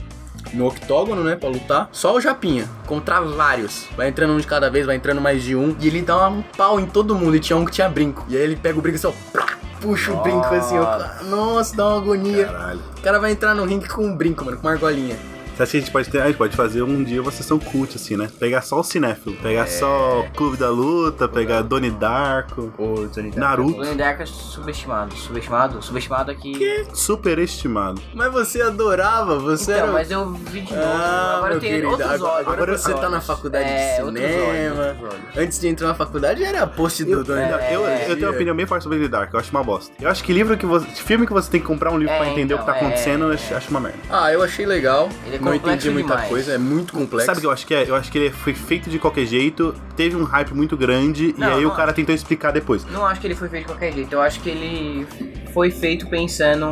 [0.53, 3.87] no octógono, né, pra lutar, só o Japinha, contra vários.
[3.97, 6.41] Vai entrando um de cada vez, vai entrando mais de um, e ele dá um
[6.41, 8.25] pau em todo mundo, e tinha um que tinha brinco.
[8.29, 9.47] E aí ele pega o brinco e só plá,
[9.81, 11.23] puxa o brinco assim, ó.
[11.25, 12.45] Nossa, dá uma agonia.
[12.45, 12.79] Caralho.
[12.97, 15.17] O cara vai entrar no ringue com um brinco, mano, com uma argolinha.
[15.55, 16.21] Você acha que a gente pode ter.
[16.21, 18.27] A gente pode fazer um dia uma sessão cult, assim, né?
[18.39, 19.35] Pegar só o cinéfilo.
[19.37, 19.67] Pegar É.
[19.67, 23.37] só Clube da Luta, pegar Donnie Darko, Ô, Johnny Depp.
[23.37, 23.77] O Naruto.
[23.77, 25.15] Donnie Darko é subestimado.
[25.15, 25.81] Subestimado?
[25.81, 26.85] Subestimado aqui.
[26.93, 28.01] Superestimado.
[28.13, 29.91] Mas você adorava, você Então, era...
[29.93, 30.85] mas eu vi de novo.
[30.85, 32.47] Ah, agora eu tenho querido, outros agora- olhos.
[32.47, 33.11] agora outros você tá olhos.
[33.11, 34.85] na faculdade de É, outros olhos, cinema.
[34.87, 35.37] outros olhos.
[35.37, 37.73] Antes de entrar na faculdade era post do Eu, Donnie eu, Depp.
[37.73, 39.93] eu, eu tenho uma opinião bem forte sobre Donnie Darko, eu acho uma bosta.
[40.01, 40.85] Eu acho que livro que você.
[40.87, 42.83] Filme que você tem que comprar um livro É, pra entender o que tá então,
[42.83, 43.35] é, acontecendo, eu é.
[43.35, 43.97] acho, acho uma merda.
[44.09, 45.09] Ah, eu achei legal.
[45.25, 46.29] Ele é não entendi muita demais.
[46.29, 47.25] coisa, é muito complexo.
[47.25, 47.89] Sabe o que eu acho que é?
[47.89, 51.47] Eu acho que ele foi feito de qualquer jeito, teve um hype muito grande, Não,
[51.47, 52.85] e aí o cara tentou explicar depois.
[52.91, 54.11] Não acho que ele foi feito de qualquer jeito.
[54.11, 55.07] Eu acho que ele
[55.53, 56.65] foi feito pensando.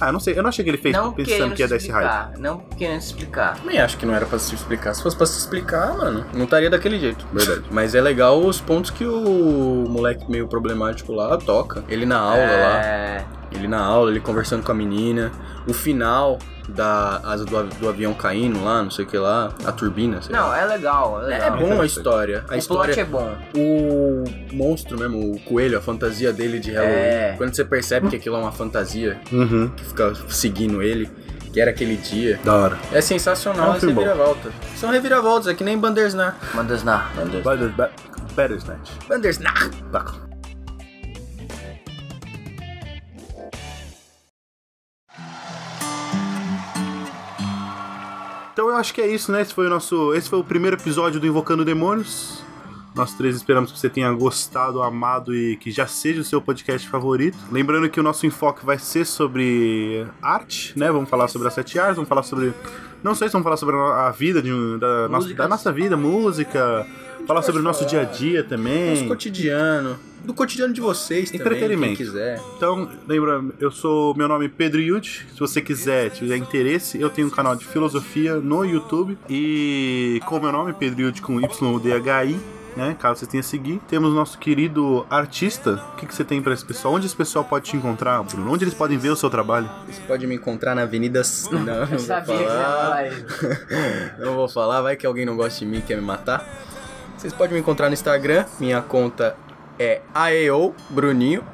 [0.00, 1.76] Ah, eu não sei, eu não achei que ele fez não pensando que ia dar
[1.76, 2.38] esse hype.
[2.38, 3.56] Não querendo se explicar.
[3.56, 4.94] Também acho que não era pra se explicar.
[4.94, 7.26] Se fosse pra se explicar, mano, não estaria daquele jeito.
[7.32, 7.64] Verdade.
[7.70, 11.84] Mas é legal os pontos que o moleque meio problemático lá toca.
[11.88, 12.84] Ele na aula lá.
[12.84, 13.24] É.
[13.54, 15.30] Ele na aula, ele conversando com a menina.
[15.66, 16.38] O final
[16.68, 19.52] da asa do, do avião caindo lá, não sei o que lá.
[19.64, 20.60] A turbina, sei Não, lá.
[20.60, 21.22] é legal.
[21.28, 21.58] É, É, legal.
[21.58, 22.44] bom a história.
[22.48, 22.94] A o história.
[22.94, 23.36] plot é bom.
[23.56, 26.94] O monstro mesmo, o coelho, a fantasia dele de Halloween.
[26.94, 27.34] É.
[27.36, 31.10] Quando você percebe que aquilo é uma fantasia Uhum, que fica seguindo ele,
[31.52, 32.38] que era aquele dia.
[32.44, 32.78] da hora.
[32.92, 34.50] É sensacional É um essa reviravolta.
[34.76, 36.36] São reviravoltas, é que nem Bandersnatch.
[36.54, 37.08] Mandas na.
[37.44, 38.90] Better, be- better Snatch.
[39.08, 40.31] Bandersnatch!
[48.62, 49.42] Então eu acho que é isso, né?
[49.42, 50.14] Esse foi o nosso.
[50.14, 52.44] Esse foi o primeiro episódio do Invocando Demônios.
[52.94, 56.88] Nós três esperamos que você tenha gostado, amado e que já seja o seu podcast
[56.88, 57.36] favorito.
[57.50, 60.92] Lembrando que o nosso enfoque vai ser sobre arte, né?
[60.92, 62.54] Vamos falar sobre as sete artes, vamos falar sobre.
[63.02, 66.86] Não sei se vamos falar sobre a vida de, da, nossa, da nossa vida, música.
[67.26, 69.08] Falar sobre o nosso dia a dia Nosso também.
[69.08, 69.98] cotidiano.
[70.24, 71.96] Do cotidiano de vocês também, Entretenimento.
[71.96, 72.40] quem quiser.
[72.56, 74.14] Então, lembra, eu sou.
[74.16, 75.26] Meu nome é Pedro Yud.
[75.32, 79.18] Se você quiser, tiver interesse, eu tenho um canal de filosofia no YouTube.
[79.28, 82.38] E com o meu nome, Pedro Yud com YUDHI.
[82.74, 85.74] Né, caso você tenha seguir, temos nosso querido artista.
[85.92, 86.94] O que, que você tem pra esse pessoal?
[86.94, 88.50] Onde esse pessoal pode te encontrar, Bruno?
[88.50, 89.68] Onde eles podem ver o seu trabalho?
[89.86, 91.20] Você pode me encontrar na Avenida...
[91.20, 93.04] S- Não, não Eu vou sabia que ia falar.
[94.18, 96.48] Não vou falar, vai que alguém não gosta de mim e quer me matar.
[97.22, 98.46] Vocês podem me encontrar no Instagram.
[98.58, 99.36] Minha conta
[99.78, 101.44] é AEO Bruninho.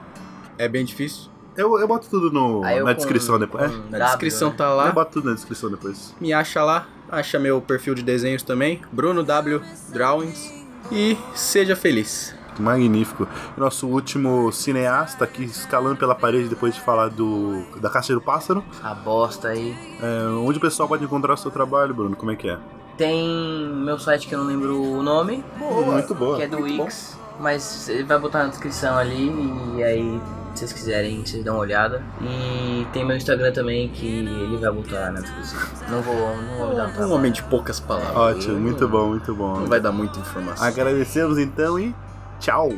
[0.56, 1.30] É bem difícil.
[1.54, 3.64] Eu, eu boto tudo no, eu na com- descrição depois.
[3.70, 4.54] É, Na W, descrição né?
[4.56, 4.90] tá eu lá.
[4.92, 6.14] boto tudo na descrição depois.
[6.18, 6.86] Me acha lá.
[7.10, 8.80] Acha meu perfil de desenhos também.
[8.90, 9.60] Bruno W
[9.90, 10.64] Drawings.
[10.90, 12.34] E seja feliz.
[12.58, 13.28] Magnífico.
[13.54, 18.64] Nosso último cineasta aqui escalando pela parede depois de falar do da Caixa do Pássaro.
[18.82, 19.76] A bosta aí.
[20.02, 22.16] É, onde o pessoal pode encontrar o seu trabalho, Bruno?
[22.16, 22.58] Como é que é?
[22.98, 23.26] Tem
[23.74, 26.36] meu site que eu não lembro o nome, Muito boa.
[26.36, 26.58] que é do.
[26.60, 27.16] Wix.
[27.40, 29.30] Mas ele vai botar na descrição ali
[29.76, 30.20] e aí
[30.54, 32.02] se vocês quiserem, vocês dão uma olhada.
[32.20, 35.60] E tem meu Instagram também, que ele vai botar na descrição.
[35.88, 37.12] Não vou, não vou dar um Um trabalho.
[37.14, 38.16] homem de poucas palavras.
[38.16, 39.60] Ótimo, muito bom, muito bom.
[39.60, 40.66] Não vai dar muita informação.
[40.66, 41.94] Agradecemos então e
[42.40, 42.72] tchau.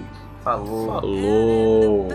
[0.44, 0.86] Falou.
[0.92, 2.08] Falou!